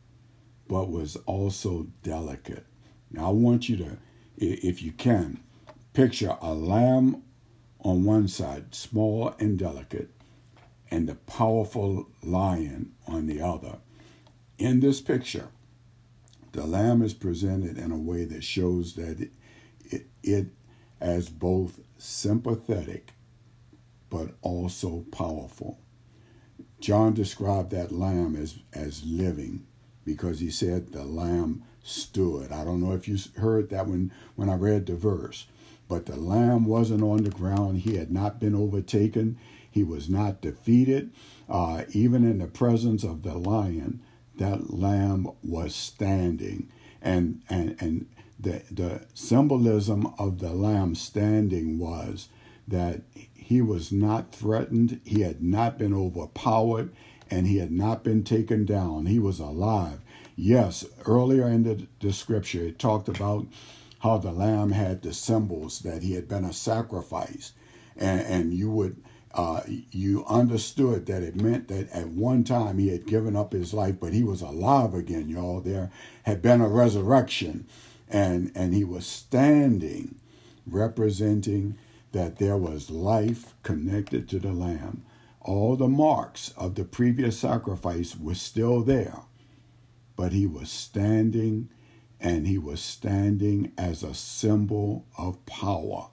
but 0.68 0.90
was 0.90 1.16
also 1.26 1.88
delicate. 2.04 2.66
Now, 3.12 3.30
I 3.30 3.32
want 3.32 3.70
you 3.70 3.78
to 3.78 3.98
if 4.40 4.82
you 4.82 4.92
can, 4.92 5.40
picture 5.94 6.38
a 6.42 6.54
lamb 6.54 7.24
on 7.82 8.04
one 8.04 8.28
side, 8.28 8.76
small 8.76 9.34
and 9.40 9.58
delicate, 9.58 10.10
and 10.92 11.08
the 11.08 11.16
powerful 11.16 12.08
lion 12.24 12.94
on 13.08 13.28
the 13.28 13.42
other. 13.42 13.78
In 14.58 14.80
this 14.80 15.02
picture, 15.02 15.50
the 16.52 16.66
lamb 16.66 17.02
is 17.02 17.14
presented 17.14 17.78
in 17.78 17.92
a 17.92 17.98
way 17.98 18.26
that 18.26 18.44
shows 18.44 18.96
that 18.96 19.22
it, 19.22 19.32
it, 19.86 20.08
it 20.24 20.48
as 21.00 21.30
both 21.30 21.80
sympathetic 21.98 23.14
but 24.10 24.32
also 24.42 25.06
powerful. 25.12 25.80
John 26.80 27.14
described 27.14 27.72
that 27.72 27.92
lamb 27.92 28.36
as, 28.36 28.58
as 28.74 29.06
living 29.06 29.68
because 30.04 30.40
he 30.40 30.50
said 30.50 30.92
the 30.92 31.06
lamb 31.06 31.64
stood. 31.84 32.52
I 32.52 32.64
don't 32.64 32.82
know 32.82 32.94
if 32.94 33.08
you 33.08 33.18
heard 33.38 33.70
that 33.70 33.88
when, 33.88 34.12
when 34.36 34.50
I 34.50 34.56
read 34.56 34.86
the 34.86 34.96
verse, 34.96 35.46
but 35.90 36.06
the 36.06 36.16
lamb 36.16 36.66
wasn't 36.66 37.04
on 37.04 37.24
the 37.24 37.32
ground. 37.32 37.80
He 37.80 37.98
had 37.98 38.12
not 38.12 38.40
been 38.40 38.56
overtaken. 38.56 39.38
He 39.70 39.84
was 39.84 40.10
not 40.10 40.40
defeated. 40.40 41.12
Uh, 41.50 41.84
even 41.92 42.24
in 42.24 42.38
the 42.38 42.48
presence 42.48 43.04
of 43.04 43.24
the 43.24 43.36
lion, 43.36 44.02
that 44.38 44.74
lamb 44.74 45.28
was 45.44 45.76
standing. 45.76 46.72
And, 47.02 47.42
and, 47.50 47.76
and 47.82 48.08
the, 48.40 48.62
the 48.72 49.06
symbolism 49.14 50.14
of 50.18 50.40
the 50.40 50.54
lamb 50.54 50.96
standing 50.96 51.80
was 51.80 52.30
that 52.68 53.02
he 53.34 53.62
was 53.62 53.92
not 53.92 54.32
threatened, 54.32 55.02
he 55.04 55.22
had 55.22 55.42
not 55.44 55.80
been 55.80 55.94
overpowered, 55.94 56.94
and 57.32 57.48
he 57.48 57.58
had 57.58 57.72
not 57.72 58.04
been 58.04 58.24
taken 58.24 58.64
down. 58.64 59.08
He 59.08 59.18
was 59.20 59.40
alive. 59.40 60.00
Yes, 60.36 60.86
earlier 61.06 61.48
in 61.48 61.64
the, 61.64 61.88
the 62.00 62.14
scripture, 62.14 62.62
it 62.62 62.80
talked 62.80 63.10
about 63.10 63.48
how 64.00 64.18
the 64.18 64.32
lamb 64.32 64.72
had 64.72 65.02
the 65.02 65.14
symbols 65.14 65.80
that 65.80 66.04
he 66.04 66.14
had 66.14 66.28
been 66.28 66.46
a 66.46 66.54
sacrifice, 66.54 67.54
and, 67.96 68.22
and 68.22 68.54
you 68.54 68.72
would 68.72 69.02
uh, 69.34 69.62
you 69.68 70.26
understood 70.26 71.06
that 71.06 71.22
it 71.22 71.36
meant 71.36 71.68
that 71.68 71.88
at 71.92 72.08
one 72.08 72.44
time 72.44 72.80
he 72.80 72.90
had 72.90 73.06
given 73.06 73.36
up 73.36 73.54
his 73.54 73.74
life, 73.74 73.96
but 74.00 74.12
he 74.12 74.24
was 74.24 74.42
alive 74.42 74.96
again, 74.96 75.30
y'all. 75.30 75.62
There 75.62 75.92
had 76.24 76.42
been 76.42 76.62
a 76.62 76.68
resurrection, 76.68 77.68
and 78.10 78.52
and 78.56 78.74
he 78.74 78.84
was 78.84 79.06
standing, 79.06 80.16
representing 80.66 81.78
that 82.12 82.38
there 82.38 82.58
was 82.58 82.90
life 82.90 83.54
connected 83.62 84.28
to 84.30 84.40
the 84.40 84.52
lamb. 84.52 85.04
All 85.42 85.76
the 85.76 85.88
marks 85.88 86.52
of 86.58 86.76
the 86.76 86.84
previous 86.84 87.38
sacrifice 87.38 88.18
were 88.18 88.36
still 88.36 88.82
there, 88.82 89.20
but 90.16 90.34
he 90.34 90.48
was 90.48 90.72
standing 90.72 91.70
and 92.20 92.48
he 92.48 92.58
was 92.58 92.82
standing 92.82 93.72
as 93.78 94.04
a 94.04 94.14
symbol 94.14 95.06
of 95.18 95.46
power. 95.46 96.08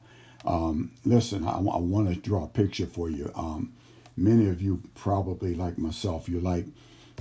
Um, 0.45 0.93
listen, 1.05 1.45
I, 1.45 1.57
I 1.57 1.79
want 1.79 2.09
to 2.09 2.15
draw 2.15 2.45
a 2.45 2.49
picture 2.49 2.87
for 2.87 3.11
you. 3.11 3.33
Um, 3.35 3.73
many 4.17 4.49
of 4.49 4.63
you 4.63 4.83
probably, 4.95 5.55
like 5.55 5.79
myself, 5.79 6.29
you 6.29 6.41
like 6.41 6.67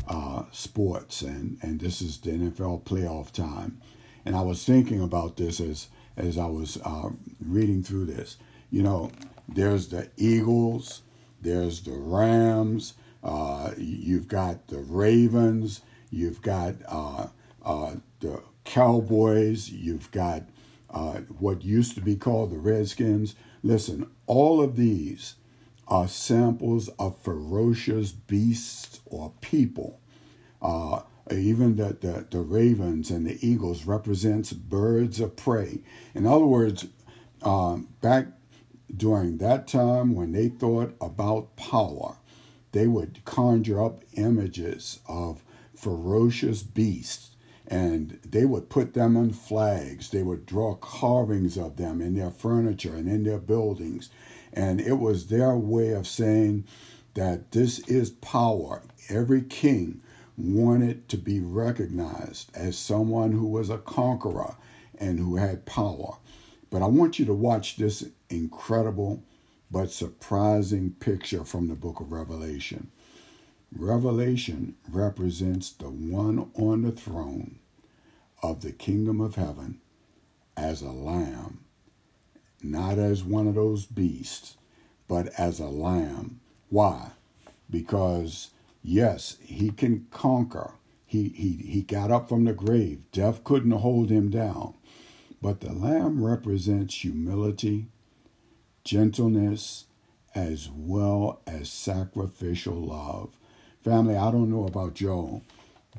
uh, 0.07 0.43
sports, 0.51 1.21
and, 1.21 1.57
and 1.61 1.79
this 1.79 2.01
is 2.01 2.19
the 2.19 2.31
NFL 2.31 2.83
playoff 2.83 3.31
time. 3.31 3.81
And 4.25 4.35
I 4.35 4.41
was 4.41 4.63
thinking 4.63 5.01
about 5.01 5.37
this 5.37 5.59
as, 5.59 5.87
as 6.17 6.37
I 6.37 6.45
was 6.45 6.77
uh, 6.83 7.09
reading 7.43 7.83
through 7.83 8.05
this. 8.05 8.37
You 8.69 8.83
know, 8.83 9.11
there's 9.47 9.87
the 9.87 10.09
Eagles, 10.17 11.01
there's 11.41 11.81
the 11.81 11.93
Rams, 11.93 12.93
uh, 13.23 13.71
you've 13.77 14.27
got 14.27 14.67
the 14.67 14.79
Ravens, 14.79 15.81
You've 16.15 16.41
got 16.41 16.75
uh, 16.87 17.27
uh, 17.61 17.95
the 18.21 18.41
Cowboys. 18.65 19.69
You've 19.69 20.11
got 20.11 20.43
uh, 20.89 21.19
what 21.39 21.63
used 21.63 21.95
to 21.95 22.01
be 22.01 22.15
called 22.15 22.51
the 22.51 22.57
Redskins. 22.57 23.35
Listen, 23.63 24.09
all 24.27 24.61
of 24.61 24.75
these 24.75 25.35
are 25.87 26.07
samples 26.07 26.89
of 26.99 27.21
ferocious 27.21 28.11
beasts 28.11 28.99
or 29.05 29.31
people. 29.41 29.99
Uh, 30.61 31.01
even 31.31 31.75
the, 31.75 31.97
the, 31.99 32.27
the, 32.29 32.39
ravens 32.39 33.09
and 33.09 33.25
the 33.25 33.37
eagles 33.45 33.85
represents 33.85 34.53
birds 34.53 35.19
of 35.19 35.35
prey. 35.35 35.79
In 36.13 36.25
other 36.25 36.45
words, 36.45 36.87
um, 37.41 37.89
back 38.01 38.27
during 38.95 39.37
that 39.39 39.67
time 39.67 40.15
when 40.15 40.31
they 40.31 40.49
thought 40.49 40.95
about 41.01 41.55
power, 41.55 42.17
they 42.71 42.87
would 42.87 43.23
conjure 43.25 43.83
up 43.83 44.03
images 44.13 44.99
of 45.07 45.43
ferocious 45.75 46.63
beasts 46.63 47.34
and 47.67 48.19
they 48.23 48.45
would 48.45 48.69
put 48.69 48.93
them 48.93 49.17
on 49.17 49.31
flags. 49.31 50.09
They 50.09 50.23
would 50.23 50.45
draw 50.45 50.75
carvings 50.75 51.57
of 51.57 51.77
them 51.77 52.01
in 52.01 52.15
their 52.15 52.31
furniture 52.31 52.95
and 52.95 53.07
in 53.07 53.23
their 53.23 53.39
buildings. 53.39 54.09
And 54.53 54.79
it 54.79 54.99
was 54.99 55.27
their 55.27 55.55
way 55.55 55.91
of 55.91 56.07
saying 56.07 56.65
that 57.15 57.51
this 57.51 57.79
is 57.87 58.09
power. 58.09 58.83
Every 59.09 59.41
king 59.41 60.01
wanted 60.37 61.07
to 61.09 61.17
be 61.17 61.39
recognized 61.39 62.51
as 62.55 62.77
someone 62.77 63.31
who 63.31 63.47
was 63.47 63.69
a 63.69 63.77
conqueror 63.77 64.55
and 64.97 65.19
who 65.19 65.37
had 65.37 65.65
power. 65.65 66.17
But 66.69 66.81
I 66.81 66.87
want 66.87 67.19
you 67.19 67.25
to 67.25 67.33
watch 67.33 67.77
this 67.77 68.05
incredible 68.29 69.23
but 69.71 69.91
surprising 69.91 70.91
picture 70.99 71.43
from 71.43 71.67
the 71.67 71.75
book 71.75 71.99
of 71.99 72.11
Revelation. 72.11 72.91
Revelation 73.73 74.75
represents 74.89 75.71
the 75.71 75.89
one 75.89 76.51
on 76.55 76.83
the 76.83 76.91
throne 76.91 77.59
of 78.43 78.61
the 78.61 78.71
kingdom 78.71 79.21
of 79.21 79.35
heaven 79.35 79.81
as 80.57 80.81
a 80.81 80.91
lamb, 80.91 81.65
not 82.61 82.97
as 82.97 83.23
one 83.23 83.47
of 83.47 83.55
those 83.55 83.85
beasts, 83.85 84.57
but 85.07 85.27
as 85.37 85.59
a 85.59 85.67
lamb. 85.67 86.39
Why? 86.69 87.11
Because, 87.69 88.51
yes, 88.83 89.37
he 89.41 89.71
can 89.71 90.07
conquer. 90.11 90.73
He, 91.05 91.29
he, 91.29 91.51
he 91.67 91.81
got 91.81 92.11
up 92.11 92.29
from 92.29 92.45
the 92.45 92.53
grave. 92.53 93.03
Death 93.11 93.43
couldn't 93.43 93.71
hold 93.71 94.09
him 94.09 94.29
down. 94.29 94.75
But 95.41 95.61
the 95.61 95.73
lamb 95.73 96.23
represents 96.23 96.95
humility, 97.03 97.87
gentleness, 98.83 99.85
as 100.33 100.69
well 100.69 101.41
as 101.47 101.69
sacrificial 101.71 102.75
love. 102.75 103.37
Family, 103.85 104.15
I 104.15 104.31
don't 104.31 104.49
know 104.49 104.65
about 104.65 104.95
Joe, 104.95 105.43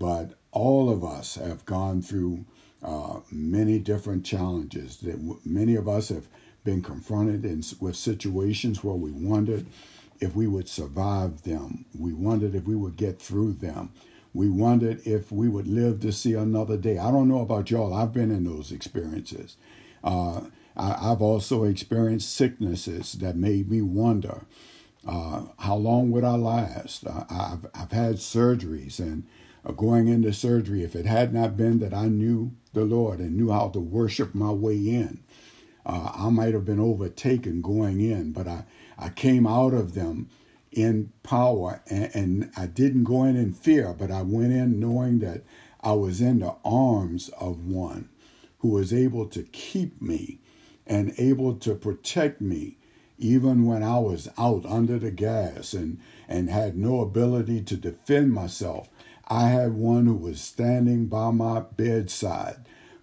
but 0.01 0.33
all 0.51 0.91
of 0.91 1.05
us 1.05 1.37
have 1.37 1.65
gone 1.67 2.03
through 2.03 2.45
uh, 2.83 3.21
many 3.31 3.79
different 3.79 4.27
challenges. 4.27 4.97
That 4.97 5.13
w- 5.13 5.39
many 5.45 5.77
of 5.77 5.87
us 5.87 6.09
have 6.09 6.27
been 6.65 6.83
confronted 6.83 7.45
in, 7.45 7.63
with 7.79 7.95
situations 7.95 8.83
where 8.83 8.97
we 8.97 9.13
wondered 9.13 9.67
if 10.19 10.35
we 10.35 10.49
would 10.49 10.69
survive 10.69 11.43
them. 11.43 11.85
We 11.97 12.13
wondered 12.13 12.57
if 12.57 12.65
we 12.65 12.75
would 12.75 12.97
get 12.97 13.23
through 13.23 13.53
them. 13.53 13.93
We 14.35 14.51
wondered 14.51 15.07
if 15.07 15.31
we 15.31 15.49
would 15.49 15.69
live 15.69 16.01
to 16.01 16.11
see 16.11 16.35
another 16.35 16.77
day. 16.77 16.99
I 16.99 17.13
don't 17.13 17.29
know 17.29 17.41
about 17.41 17.71
y'all. 17.71 17.95
I've 17.95 18.13
been 18.13 18.33
in 18.33 18.43
those 18.43 18.73
experiences. 18.73 19.57
Uh, 20.03 20.41
I, 20.77 21.11
have 21.11 21.23
also 21.23 21.63
experienced 21.63 22.35
sicknesses 22.35 23.13
that 23.13 23.37
made 23.37 23.71
me 23.71 23.81
wonder 23.81 24.45
Uh, 25.07 25.45
how 25.59 25.77
long 25.77 26.11
would 26.11 26.25
I 26.25 26.35
last? 26.35 27.07
Uh, 27.07 27.25
I've, 27.31 27.67
I've 27.75 27.93
had 27.93 28.17
surgeries 28.17 28.99
and 28.99 29.25
uh, 29.65 29.73
going 29.73 30.09
into 30.09 30.33
surgery, 30.33 30.83
if 30.83 30.97
it 30.97 31.07
had 31.07 31.33
not 31.33 31.57
been 31.57 31.79
that 31.79 31.95
I 31.95 32.07
knew 32.07 32.53
the 32.73 32.85
Lord 32.85 33.21
and 33.21 33.37
knew 33.37 33.51
how 33.51 33.69
to 33.69 33.81
worship 33.81 34.35
my 34.35 34.51
way 34.51 34.77
in, 34.77 35.21
uh, 35.85 36.11
I 36.15 36.31
might 36.31 36.55
have 36.55 36.65
been 36.65 36.81
overtaken 36.81 37.63
going 37.63 38.01
in, 38.01 38.33
but 38.33 38.49
I, 38.49 38.65
I 38.99 39.11
came 39.11 39.47
out 39.47 39.75
of 39.75 39.95
them 39.95 40.29
in 40.73 41.13
power 41.23 41.83
and, 41.89 42.11
and 42.15 42.51
I 42.57 42.67
didn't 42.67 43.05
go 43.05 43.25
in 43.25 43.37
in 43.37 43.53
fear, 43.53 43.95
but 43.97 44.11
I 44.11 44.23
went 44.23 44.53
in 44.53 44.81
knowing 44.81 45.21
that 45.21 45.43
I 45.81 45.93
was 45.93 46.21
in 46.21 46.41
the 46.41 46.57
arms 46.65 47.29
of 47.41 47.65
one 47.65 48.09
who 48.59 48.69
was 48.69 48.93
able 48.93 49.27
to 49.27 49.45
keep 49.45 50.03
me 50.03 50.41
and 50.87 51.15
able 51.19 51.55
to 51.57 51.75
protect 51.75 52.41
me 52.41 52.77
even 53.19 53.65
when 53.65 53.83
I 53.83 53.99
was 53.99 54.29
out 54.39 54.65
under 54.67 54.99
the 54.99 55.11
gas 55.11 55.73
and, 55.73 55.99
and 56.29 56.51
had 56.51 56.77
no 56.77 57.01
ability 57.01 57.63
to 57.63 57.77
defend 57.77 58.33
myself. 58.33 58.89
I 59.29 59.49
had 59.49 59.75
one 59.75 60.07
who 60.07 60.15
was 60.15 60.41
standing 60.41 61.07
by 61.07 61.31
my 61.31 61.61
bedside, 61.61 62.57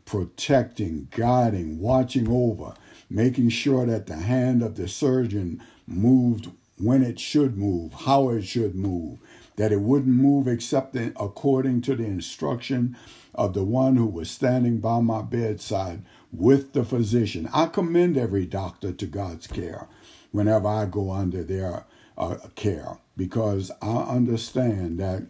protecting, 0.05 1.07
guiding, 1.11 1.79
watching 1.79 2.29
over, 2.29 2.73
making 3.09 3.49
sure 3.49 3.85
that 3.85 4.07
the 4.07 4.15
hand 4.15 4.63
of 4.63 4.75
the 4.75 4.87
surgeon 4.87 5.61
moved 5.85 6.49
when 6.77 7.03
it 7.03 7.19
should 7.19 7.57
move, 7.57 7.93
how 7.93 8.29
it 8.29 8.43
should 8.43 8.75
move, 8.75 9.19
that 9.55 9.71
it 9.71 9.81
wouldn't 9.81 10.15
move 10.15 10.47
except 10.47 10.95
according 10.95 11.81
to 11.81 11.95
the 11.95 12.05
instruction 12.05 12.97
of 13.35 13.53
the 13.53 13.63
one 13.63 13.95
who 13.95 14.05
was 14.05 14.29
standing 14.29 14.79
by 14.79 14.99
my 14.99 15.21
bedside 15.21 16.03
with 16.31 16.73
the 16.73 16.83
physician. 16.83 17.49
I 17.53 17.67
commend 17.67 18.17
every 18.17 18.45
doctor 18.45 18.91
to 18.91 19.05
God's 19.05 19.47
care 19.47 19.87
whenever 20.33 20.67
I 20.67 20.85
go 20.85 21.11
under 21.11 21.43
their 21.43 21.85
uh, 22.17 22.35
care 22.55 22.97
because 23.15 23.71
I 23.81 23.97
understand 23.97 24.99
that 24.99 25.23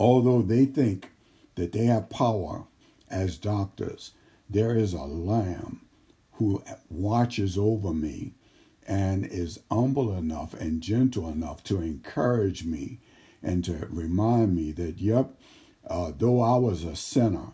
although 0.00 0.42
they 0.42 0.64
think 0.64 1.12
that 1.54 1.72
they 1.72 1.84
have 1.84 2.10
power 2.10 2.64
as 3.08 3.36
doctors, 3.36 4.12
there 4.50 4.74
is 4.74 4.92
a 4.94 5.02
lamb 5.02 5.82
who 6.32 6.64
watches 6.90 7.56
over 7.56 7.92
me 7.94 8.32
and 8.86 9.24
is 9.24 9.60
humble 9.70 10.16
enough 10.16 10.54
and 10.54 10.82
gentle 10.82 11.28
enough 11.28 11.62
to 11.64 11.80
encourage 11.80 12.64
me 12.64 12.98
and 13.42 13.64
to 13.64 13.86
remind 13.90 14.56
me 14.56 14.72
that, 14.72 14.98
yep, 14.98 15.38
uh, 15.86 16.10
though 16.16 16.40
I 16.40 16.56
was 16.56 16.84
a 16.84 16.96
sinner, 16.96 17.52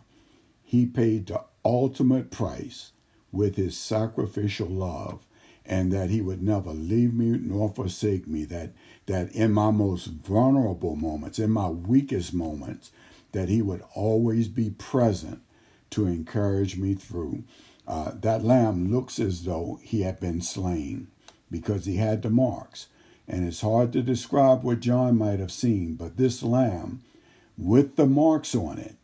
he 0.63 0.85
paid 0.85 1.27
the 1.27 1.43
ultimate 1.65 2.31
price 2.31 2.91
with 3.31 3.55
his 3.55 3.77
sacrificial 3.77 4.67
love 4.67 5.25
and 5.65 5.91
that 5.91 6.09
he 6.09 6.21
would 6.21 6.41
never 6.41 6.71
leave 6.71 7.13
me 7.13 7.37
nor 7.41 7.69
forsake 7.69 8.27
me 8.27 8.45
that 8.45 8.71
that 9.05 9.31
in 9.31 9.51
my 9.51 9.71
most 9.71 10.07
vulnerable 10.07 10.95
moments 10.95 11.39
in 11.39 11.49
my 11.49 11.69
weakest 11.69 12.33
moments 12.33 12.91
that 13.31 13.49
he 13.49 13.61
would 13.61 13.83
always 13.93 14.47
be 14.47 14.69
present 14.69 15.41
to 15.89 16.05
encourage 16.05 16.77
me 16.77 16.93
through. 16.93 17.43
Uh, 17.87 18.11
that 18.21 18.43
lamb 18.43 18.91
looks 18.91 19.19
as 19.19 19.43
though 19.43 19.79
he 19.81 20.01
had 20.01 20.19
been 20.19 20.41
slain 20.41 21.07
because 21.49 21.85
he 21.85 21.97
had 21.97 22.21
the 22.21 22.29
marks. 22.29 22.87
And 23.27 23.47
it's 23.47 23.61
hard 23.61 23.93
to 23.93 24.01
describe 24.01 24.63
what 24.63 24.81
john 24.81 25.17
might 25.17 25.39
have 25.39 25.51
seen 25.51 25.95
but 25.95 26.17
this 26.17 26.43
lamb 26.43 27.01
with 27.57 27.95
the 27.95 28.05
marks 28.05 28.55
on 28.55 28.77
it 28.77 28.95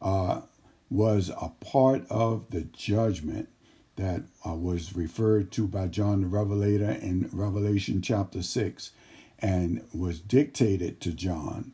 uh, 0.00 0.42
was 0.90 1.30
a 1.30 1.48
part 1.64 2.06
of 2.08 2.50
the 2.50 2.62
judgment 2.62 3.48
that 3.96 4.22
uh, 4.46 4.54
was 4.54 4.94
referred 4.96 5.50
to 5.52 5.66
by 5.66 5.86
John 5.86 6.22
the 6.22 6.26
Revelator 6.26 6.90
in 6.90 7.28
Revelation 7.32 8.02
chapter 8.02 8.42
6 8.42 8.90
and 9.38 9.84
was 9.94 10.20
dictated 10.20 11.00
to 11.00 11.12
John. 11.12 11.72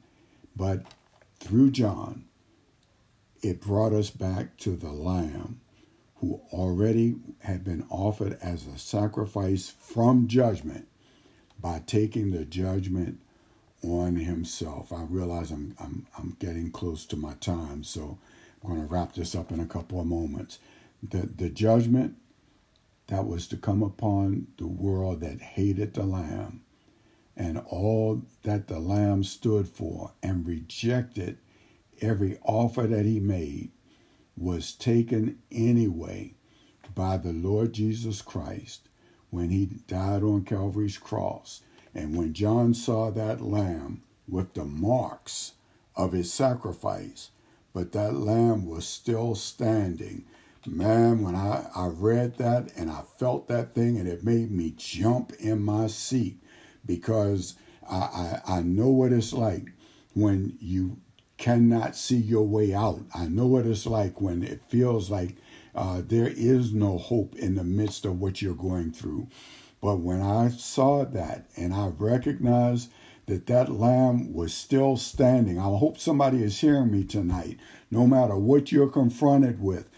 But 0.57 0.85
through 1.39 1.71
John, 1.71 2.25
it 3.43 3.61
brought 3.61 3.93
us 3.93 4.11
back 4.11 4.57
to 4.59 4.77
the 4.77 4.91
Lamb 4.93 5.61
who 6.17 6.41
already 6.53 7.17
had 7.41 7.65
been 7.65 7.87
offered 7.91 8.37
as 8.43 8.67
a 8.67 8.77
sacrifice 8.79 9.73
from 9.79 10.27
judgment 10.27 10.89
by 11.61 11.81
taking 11.87 12.33
the 12.33 12.45
judgment 12.45 13.21
on 13.85 14.17
himself. 14.17 14.93
I 14.93 15.03
realize 15.05 15.53
I'm, 15.53 15.77
I'm, 15.79 16.07
I'm 16.19 16.37
getting 16.41 16.73
close 16.73 17.07
to 17.07 17.17
my 17.17 17.35
time, 17.35 17.85
so 17.85 18.19
I'm 18.63 18.71
going 18.71 18.87
to 18.87 18.93
wrap 18.93 19.15
this 19.15 19.37
up 19.37 19.53
in 19.53 19.61
a 19.61 19.67
couple 19.67 20.01
of 20.01 20.07
moments. 20.07 20.59
The, 21.03 21.29
the 21.35 21.49
judgment 21.49 22.17
that 23.07 23.27
was 23.27 23.47
to 23.49 23.57
come 23.57 23.83
upon 23.83 24.49
the 24.59 24.67
world 24.67 25.21
that 25.21 25.41
hated 25.41 25.95
the 25.95 26.05
Lamb 26.05 26.63
and 27.37 27.59
all 27.59 28.23
that 28.43 28.67
the 28.67 28.81
Lamb 28.81 29.23
stood 29.25 29.69
for 29.69 30.13
and 30.23 30.47
rejected 30.47 31.39
every 32.01 32.39
offer 32.43 32.87
that 32.87 33.05
he 33.05 33.21
made 33.21 33.71
was 34.37 34.73
taken 34.73 35.39
anyway 35.51 36.35
by 36.95 37.17
the 37.17 37.33
Lord 37.33 37.73
Jesus 37.73 38.23
Christ 38.23 38.89
when 39.31 39.51
he 39.51 39.67
died 39.67 40.23
on 40.23 40.45
Calvary's 40.45 40.99
cross. 40.99 41.63
And 41.95 42.17
when 42.17 42.33
John 42.35 42.75
saw 42.75 43.11
that 43.11 43.41
lamb 43.41 44.03
with 44.29 44.55
the 44.55 44.65
marks 44.65 45.53
of 45.97 46.13
his 46.13 46.33
sacrifice, 46.33 47.31
but 47.73 47.93
that 47.93 48.15
lamb 48.15 48.67
was 48.67 48.87
still 48.87 49.35
standing. 49.35 50.25
Man, 50.67 51.23
when 51.23 51.35
I, 51.35 51.67
I 51.75 51.87
read 51.87 52.37
that 52.39 52.73
and 52.77 52.91
I 52.91 53.03
felt 53.19 53.49
that 53.49 53.75
thing, 53.75 53.97
and 53.97 54.09
it 54.09 54.25
made 54.25 54.51
me 54.51 54.75
jump 54.77 55.33
in 55.39 55.63
my 55.63 55.87
seat 55.87 56.43
because 56.85 57.55
I, 57.89 57.97
I, 57.97 58.43
I 58.47 58.63
know 58.63 58.89
what 58.89 59.13
it's 59.13 59.33
like 59.33 59.73
when 60.15 60.57
you 60.61 60.99
cannot 61.37 61.97
see 61.97 62.17
your 62.17 62.47
way 62.47 62.75
out. 62.75 63.03
I 63.15 63.29
know 63.29 63.47
what 63.47 63.67
it's 63.67 63.87
like 63.87 64.21
when 64.21 64.43
it 64.43 64.61
feels 64.69 65.11
like 65.11 65.37
uh, 65.75 66.03
there 66.05 66.29
is 66.29 66.73
no 66.73 66.99
hope 66.99 67.37
in 67.37 67.55
the 67.55 67.65
midst 67.65 68.05
of 68.05 68.21
what 68.21 68.43
you're 68.43 68.55
going 68.55 68.93
through. 68.93 69.29
But 69.81 70.01
when 70.01 70.21
I 70.21 70.49
saw 70.49 71.05
that 71.05 71.47
and 71.57 71.73
I 71.73 71.89
recognized 71.97 72.91
that 73.27 73.47
that 73.47 73.71
lamb 73.71 74.33
was 74.33 74.53
still 74.55 74.97
standing. 74.97 75.59
I 75.59 75.65
hope 75.65 75.99
somebody 75.99 76.43
is 76.43 76.59
hearing 76.59 76.91
me 76.91 77.05
tonight, 77.05 77.59
no 77.91 78.07
matter 78.07 78.37
what 78.37 78.73
you're 78.73 78.89
confronted 78.89 79.63
with. 79.63 79.89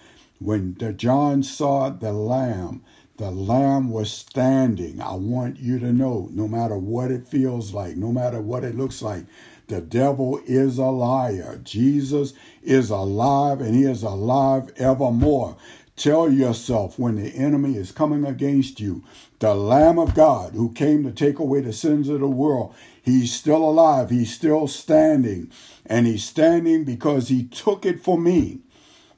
When 0.40 0.72
the 0.78 0.94
John 0.94 1.42
saw 1.42 1.90
the 1.90 2.14
lamb, 2.14 2.82
the 3.18 3.30
lamb 3.30 3.90
was 3.90 4.10
standing. 4.10 4.98
I 4.98 5.12
want 5.12 5.58
you 5.58 5.78
to 5.78 5.92
know, 5.92 6.30
no 6.32 6.48
matter 6.48 6.78
what 6.78 7.10
it 7.10 7.28
feels 7.28 7.74
like, 7.74 7.96
no 7.96 8.10
matter 8.10 8.40
what 8.40 8.64
it 8.64 8.74
looks 8.74 9.02
like, 9.02 9.26
the 9.66 9.82
devil 9.82 10.40
is 10.46 10.78
a 10.78 10.86
liar. 10.86 11.60
Jesus 11.62 12.32
is 12.62 12.88
alive 12.88 13.60
and 13.60 13.74
he 13.74 13.84
is 13.84 14.02
alive 14.02 14.72
evermore. 14.76 15.58
Tell 15.94 16.32
yourself 16.32 16.98
when 16.98 17.16
the 17.16 17.36
enemy 17.36 17.76
is 17.76 17.92
coming 17.92 18.24
against 18.24 18.80
you, 18.80 19.04
the 19.40 19.54
Lamb 19.54 19.98
of 19.98 20.14
God 20.14 20.54
who 20.54 20.72
came 20.72 21.04
to 21.04 21.12
take 21.12 21.38
away 21.38 21.60
the 21.60 21.74
sins 21.74 22.08
of 22.08 22.20
the 22.20 22.26
world, 22.26 22.74
he's 23.02 23.34
still 23.34 23.62
alive. 23.62 24.08
He's 24.08 24.34
still 24.34 24.66
standing. 24.66 25.52
And 25.84 26.06
he's 26.06 26.24
standing 26.24 26.84
because 26.84 27.28
he 27.28 27.44
took 27.44 27.84
it 27.84 28.02
for 28.02 28.18
me. 28.18 28.60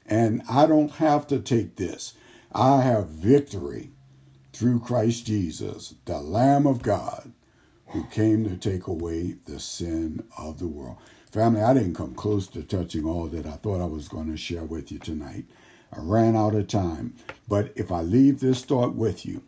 And 0.05 0.41
I 0.49 0.65
don't 0.65 0.91
have 0.93 1.27
to 1.27 1.39
take 1.39 1.75
this. 1.77 2.13
I 2.53 2.81
have 2.81 3.09
victory 3.09 3.91
through 4.51 4.79
Christ 4.81 5.25
Jesus, 5.25 5.95
the 6.05 6.19
Lamb 6.19 6.67
of 6.67 6.81
God 6.81 7.31
who 7.87 8.03
came 8.05 8.43
to 8.43 8.57
take 8.57 8.87
away 8.87 9.35
the 9.45 9.59
sin 9.59 10.23
of 10.37 10.59
the 10.59 10.67
world. 10.67 10.97
Family, 11.31 11.61
I 11.61 11.73
didn't 11.73 11.95
come 11.95 12.15
close 12.15 12.47
to 12.49 12.63
touching 12.63 13.05
all 13.05 13.27
that 13.27 13.45
I 13.45 13.51
thought 13.51 13.81
I 13.81 13.85
was 13.85 14.07
going 14.07 14.31
to 14.31 14.37
share 14.37 14.63
with 14.63 14.91
you 14.91 14.99
tonight. 14.99 15.45
I 15.91 15.99
ran 15.99 16.35
out 16.35 16.55
of 16.55 16.67
time. 16.67 17.15
But 17.47 17.71
if 17.75 17.91
I 17.91 18.01
leave 18.01 18.39
this 18.39 18.63
thought 18.63 18.95
with 18.95 19.25
you, 19.25 19.43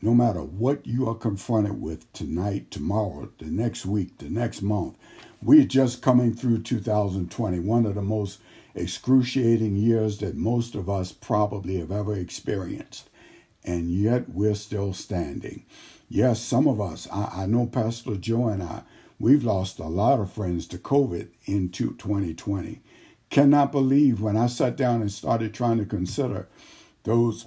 no 0.00 0.14
matter 0.14 0.40
what 0.40 0.86
you 0.86 1.08
are 1.08 1.14
confronted 1.14 1.80
with 1.80 2.12
tonight, 2.12 2.70
tomorrow, 2.70 3.30
the 3.38 3.46
next 3.46 3.84
week, 3.86 4.18
the 4.18 4.30
next 4.30 4.62
month, 4.62 4.96
we're 5.42 5.64
just 5.64 6.02
coming 6.02 6.34
through 6.34 6.62
2020, 6.62 7.58
one 7.60 7.86
of 7.86 7.94
the 7.94 8.02
most 8.02 8.40
excruciating 8.76 9.76
years 9.76 10.18
that 10.18 10.36
most 10.36 10.74
of 10.74 10.88
us 10.88 11.10
probably 11.10 11.78
have 11.78 11.90
ever 11.90 12.14
experienced. 12.14 13.08
And 13.64 13.90
yet 13.90 14.28
we're 14.28 14.54
still 14.54 14.92
standing. 14.92 15.64
Yes, 16.08 16.40
some 16.40 16.68
of 16.68 16.80
us, 16.80 17.08
I, 17.12 17.42
I 17.42 17.46
know 17.46 17.66
Pastor 17.66 18.16
Joe 18.16 18.48
and 18.48 18.62
I, 18.62 18.82
we've 19.18 19.42
lost 19.42 19.80
a 19.80 19.88
lot 19.88 20.20
of 20.20 20.32
friends 20.32 20.66
to 20.68 20.78
COVID 20.78 21.28
in 21.46 21.70
2020 21.70 22.80
cannot 23.30 23.72
believe 23.72 24.20
when 24.20 24.36
I 24.36 24.46
sat 24.46 24.76
down 24.76 25.00
and 25.00 25.10
started 25.10 25.52
trying 25.52 25.78
to 25.78 25.84
consider 25.84 26.48
those, 27.02 27.46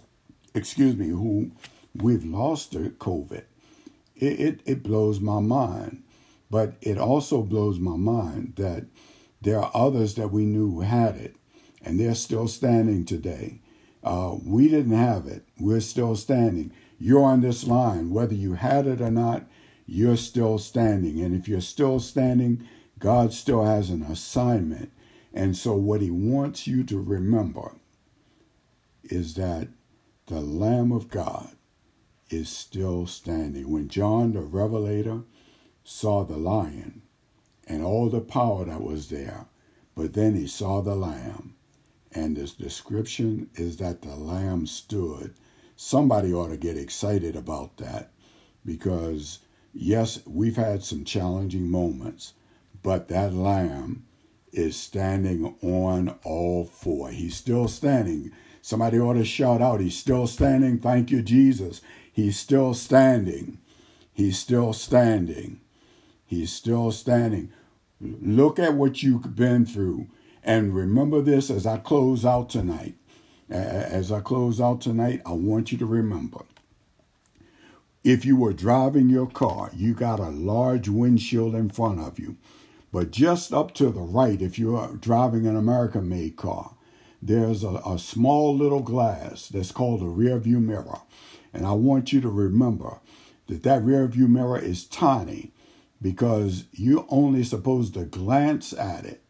excuse 0.53 0.95
me, 0.95 1.07
who 1.07 1.51
we've 1.95 2.25
lost 2.25 2.73
to 2.73 2.89
COVID. 2.89 3.43
It, 4.15 4.39
it, 4.39 4.59
it 4.65 4.83
blows 4.83 5.19
my 5.21 5.39
mind. 5.39 6.03
But 6.51 6.73
it 6.81 6.97
also 6.97 7.43
blows 7.43 7.79
my 7.79 7.95
mind 7.95 8.53
that 8.57 8.85
there 9.41 9.59
are 9.59 9.71
others 9.73 10.15
that 10.15 10.31
we 10.31 10.45
knew 10.45 10.71
who 10.71 10.81
had 10.81 11.15
it, 11.15 11.35
and 11.81 11.99
they're 11.99 12.15
still 12.15 12.47
standing 12.47 13.05
today. 13.05 13.61
Uh, 14.03 14.35
we 14.45 14.67
didn't 14.67 14.97
have 14.97 15.27
it. 15.27 15.43
We're 15.59 15.79
still 15.79 16.15
standing. 16.15 16.71
You're 16.99 17.23
on 17.23 17.41
this 17.41 17.65
line. 17.65 18.11
Whether 18.11 18.33
you 18.35 18.53
had 18.53 18.87
it 18.87 19.01
or 19.01 19.11
not, 19.11 19.45
you're 19.85 20.17
still 20.17 20.57
standing. 20.57 21.21
And 21.21 21.35
if 21.35 21.47
you're 21.47 21.61
still 21.61 21.99
standing, 21.99 22.67
God 22.97 23.33
still 23.33 23.63
has 23.63 23.89
an 23.89 24.03
assignment. 24.03 24.91
And 25.33 25.55
so, 25.55 25.73
what 25.73 26.01
He 26.01 26.11
wants 26.11 26.67
you 26.67 26.83
to 26.85 27.01
remember 27.01 27.75
is 29.03 29.35
that 29.35 29.69
the 30.27 30.41
Lamb 30.41 30.91
of 30.91 31.09
God 31.09 31.49
is 32.29 32.49
still 32.49 33.07
standing. 33.07 33.71
When 33.71 33.87
John 33.87 34.33
the 34.33 34.41
Revelator 34.41 35.21
saw 35.83 36.23
the 36.23 36.37
lion 36.37 37.01
and 37.69 37.83
all 37.83 38.09
the 38.09 38.19
power 38.19 38.65
that 38.65 38.81
was 38.81 39.09
there, 39.09 39.45
but 39.95 40.13
then 40.13 40.35
he 40.35 40.47
saw 40.47 40.81
the 40.81 40.95
Lamb, 40.95 41.55
and 42.11 42.35
this 42.35 42.53
description 42.53 43.49
is 43.53 43.77
that 43.77 44.01
the 44.01 44.15
Lamb 44.15 44.65
stood. 44.65 45.35
Somebody 45.75 46.33
ought 46.33 46.49
to 46.49 46.57
get 46.57 46.77
excited 46.77 47.35
about 47.35 47.77
that 47.77 48.11
because, 48.65 49.39
yes, 49.71 50.19
we've 50.25 50.57
had 50.57 50.83
some 50.83 51.05
challenging 51.05 51.69
moments, 51.69 52.33
but 52.81 53.07
that 53.09 53.33
Lamb 53.33 54.05
is 54.51 54.75
standing 54.75 55.55
on 55.61 56.15
all 56.23 56.65
four. 56.65 57.09
He's 57.11 57.35
still 57.35 57.67
standing. 57.67 58.31
Somebody 58.61 58.99
ought 58.99 59.13
to 59.13 59.25
shout 59.25 59.61
out, 59.61 59.79
He's 59.79 59.97
still 59.97 60.27
standing. 60.27 60.79
Thank 60.79 61.11
you, 61.11 61.21
Jesus. 61.21 61.81
He's 62.11 62.37
still 62.37 62.73
standing. 62.73 63.59
He's 64.11 64.37
still 64.37 64.73
standing. 64.73 65.61
He's 66.25 66.51
still 66.51 66.91
standing. 66.91 67.51
Look 68.01 68.59
at 68.59 68.75
what 68.75 69.03
you've 69.03 69.35
been 69.35 69.65
through. 69.65 70.07
And 70.43 70.73
remember 70.73 71.21
this 71.21 71.49
as 71.49 71.65
I 71.65 71.77
close 71.77 72.25
out 72.25 72.49
tonight. 72.49 72.95
As 73.49 74.11
I 74.11 74.19
close 74.19 74.61
out 74.61 74.79
tonight, 74.79 75.21
I 75.25 75.31
want 75.31 75.71
you 75.71 75.77
to 75.79 75.85
remember 75.85 76.45
if 78.03 78.25
you 78.25 78.37
were 78.37 78.53
driving 78.53 79.09
your 79.09 79.27
car, 79.27 79.71
you 79.75 79.93
got 79.93 80.19
a 80.19 80.29
large 80.29 80.87
windshield 80.87 81.53
in 81.53 81.69
front 81.69 81.99
of 81.99 82.17
you. 82.19 82.37
But 82.91 83.11
just 83.11 83.53
up 83.53 83.73
to 83.75 83.89
the 83.89 84.01
right, 84.01 84.41
if 84.41 84.57
you're 84.57 84.95
driving 84.95 85.45
an 85.45 85.55
American 85.55 86.09
made 86.09 86.37
car, 86.37 86.75
there's 87.21 87.63
a, 87.63 87.81
a 87.85 87.99
small 87.99 88.55
little 88.55 88.81
glass 88.81 89.47
that's 89.49 89.71
called 89.71 90.01
a 90.01 90.07
rear 90.07 90.39
view 90.39 90.59
mirror. 90.59 91.01
And 91.53 91.65
I 91.65 91.73
want 91.73 92.13
you 92.13 92.21
to 92.21 92.29
remember 92.29 92.99
that 93.47 93.63
that 93.63 93.83
rear 93.83 94.07
view 94.07 94.27
mirror 94.27 94.57
is 94.57 94.85
tiny 94.85 95.51
because 96.01 96.65
you're 96.71 97.05
only 97.09 97.43
supposed 97.43 97.93
to 97.93 98.05
glance 98.05 98.73
at 98.73 99.05
it 99.05 99.21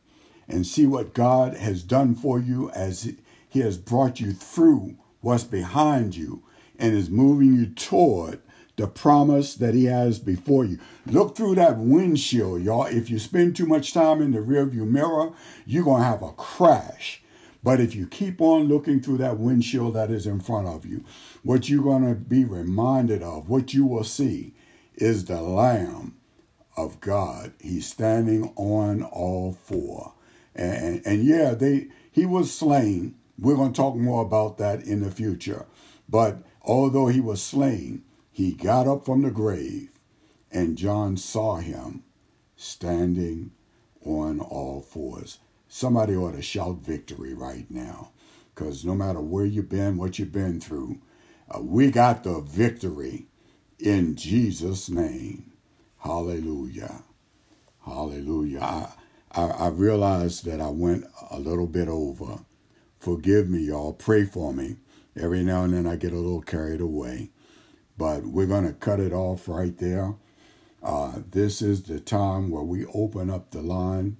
and 0.48 0.66
see 0.66 0.86
what 0.86 1.14
God 1.14 1.56
has 1.56 1.84
done 1.84 2.16
for 2.16 2.40
you 2.40 2.70
as 2.72 3.14
He 3.48 3.60
has 3.60 3.78
brought 3.78 4.20
you 4.20 4.34
through 4.34 4.98
what's 5.22 5.44
behind 5.44 6.16
you 6.16 6.44
and 6.78 6.96
is 6.96 7.10
moving 7.10 7.54
you 7.54 7.68
toward 7.68 8.42
the 8.76 8.88
promise 8.88 9.56
that 9.56 9.74
He 9.74 9.86
has 9.86 10.20
before 10.20 10.66
you. 10.66 10.80
Look 11.06 11.36
through 11.36 11.56
that 11.56 11.78
windshield, 11.78 12.62
y'all. 12.62 12.86
If 12.86 13.10
you 13.10 13.20
spend 13.20 13.56
too 13.56 13.66
much 13.66 13.94
time 13.94 14.22
in 14.22 14.32
the 14.32 14.40
rearview 14.40 14.88
mirror, 14.88 15.32
you're 15.66 15.84
going 15.84 16.02
to 16.02 16.08
have 16.08 16.24
a 16.24 16.32
crash. 16.32 17.22
But 17.62 17.82
if 17.82 17.94
you 17.94 18.08
keep 18.08 18.40
on 18.40 18.70
looking 18.70 19.02
through 19.02 19.18
that 19.18 19.38
windshield 19.38 19.96
that 19.96 20.10
is 20.10 20.26
in 20.26 20.40
front 20.40 20.68
of 20.68 20.86
you, 20.86 21.04
what 21.44 21.68
you're 21.68 21.84
going 21.84 22.08
to 22.08 22.16
be 22.16 22.46
reminded 22.46 23.22
of, 23.22 23.50
what 23.50 23.74
you 23.74 23.86
will 23.86 24.06
see, 24.06 24.54
is 24.96 25.26
the 25.26 25.42
Lamb 25.42 26.19
of 26.80 27.02
God. 27.02 27.54
He's 27.60 27.88
standing 27.88 28.54
on 28.56 29.04
all 29.04 29.54
four. 29.54 30.14
And, 30.56 31.02
and 31.06 31.24
yeah, 31.24 31.54
they 31.54 31.88
he 32.12 32.26
was 32.26 32.54
slain. 32.54 33.16
We're 33.38 33.56
going 33.56 33.74
to 33.74 33.78
talk 33.78 33.96
more 33.96 34.24
about 34.24 34.58
that 34.58 34.84
in 34.84 35.02
the 35.02 35.12
future. 35.12 35.66
But 36.08 36.44
although 36.62 37.08
he 37.08 37.20
was 37.22 37.42
slain, 37.42 38.04
he 38.32 38.54
got 38.54 38.88
up 38.88 39.06
from 39.06 39.22
the 39.22 39.32
grave, 39.32 39.92
and 40.52 40.78
John 40.78 41.18
saw 41.18 41.58
him 41.58 42.04
standing 42.56 43.52
on 44.04 44.40
all 44.40 44.82
fours. 44.82 45.40
Somebody 45.68 46.16
ought 46.16 46.34
to 46.34 46.42
shout 46.42 46.78
victory 46.78 47.34
right 47.34 47.70
now. 47.70 48.12
Because 48.54 48.84
no 48.84 48.96
matter 48.96 49.22
where 49.22 49.46
you've 49.46 49.70
been, 49.70 49.98
what 49.98 50.20
you've 50.20 50.32
been 50.32 50.60
through, 50.60 51.00
uh, 51.50 51.62
we 51.62 51.92
got 51.92 52.24
the 52.24 52.42
victory 52.42 53.28
in 53.78 54.16
Jesus' 54.16 54.90
name. 54.90 55.49
Hallelujah. 56.00 57.04
Hallelujah. 57.86 58.60
I, 58.62 58.90
I, 59.32 59.44
I 59.48 59.68
realized 59.70 60.46
that 60.46 60.62
I 60.62 60.70
went 60.70 61.06
a 61.32 61.40
little 61.40 61.68
bit 61.68 61.88
over. 61.88 62.40
Forgive 63.00 63.50
me, 63.50 63.62
y'all. 63.62 63.94
Pray 63.94 64.26
for 64.26 64.54
me. 64.54 64.78
Every 65.20 65.44
now 65.44 65.64
and 65.64 65.74
then 65.74 65.88
I 65.88 65.96
get 65.98 66.14
a 66.14 66.18
little 66.18 66.42
carried 66.42 66.82
away. 66.82 67.30
But 67.98 68.26
we're 68.26 68.48
going 68.48 68.68
to 68.68 68.74
cut 68.74 69.00
it 69.00 69.14
off 69.14 69.48
right 69.50 69.78
there. 69.78 70.16
Uh, 70.84 71.20
this 71.32 71.62
is 71.62 71.84
the 71.84 72.00
time 72.00 72.50
where 72.50 72.64
we 72.64 72.86
open 72.88 73.30
up 73.30 73.52
the 73.52 73.62
line 73.62 74.18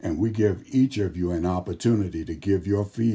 and 0.00 0.18
we 0.18 0.30
give 0.30 0.64
each 0.68 0.98
of 0.98 1.16
you 1.16 1.32
an 1.32 1.46
opportunity 1.46 2.24
to 2.24 2.34
give 2.34 2.66
your 2.66 2.84
feedback. 2.84 3.06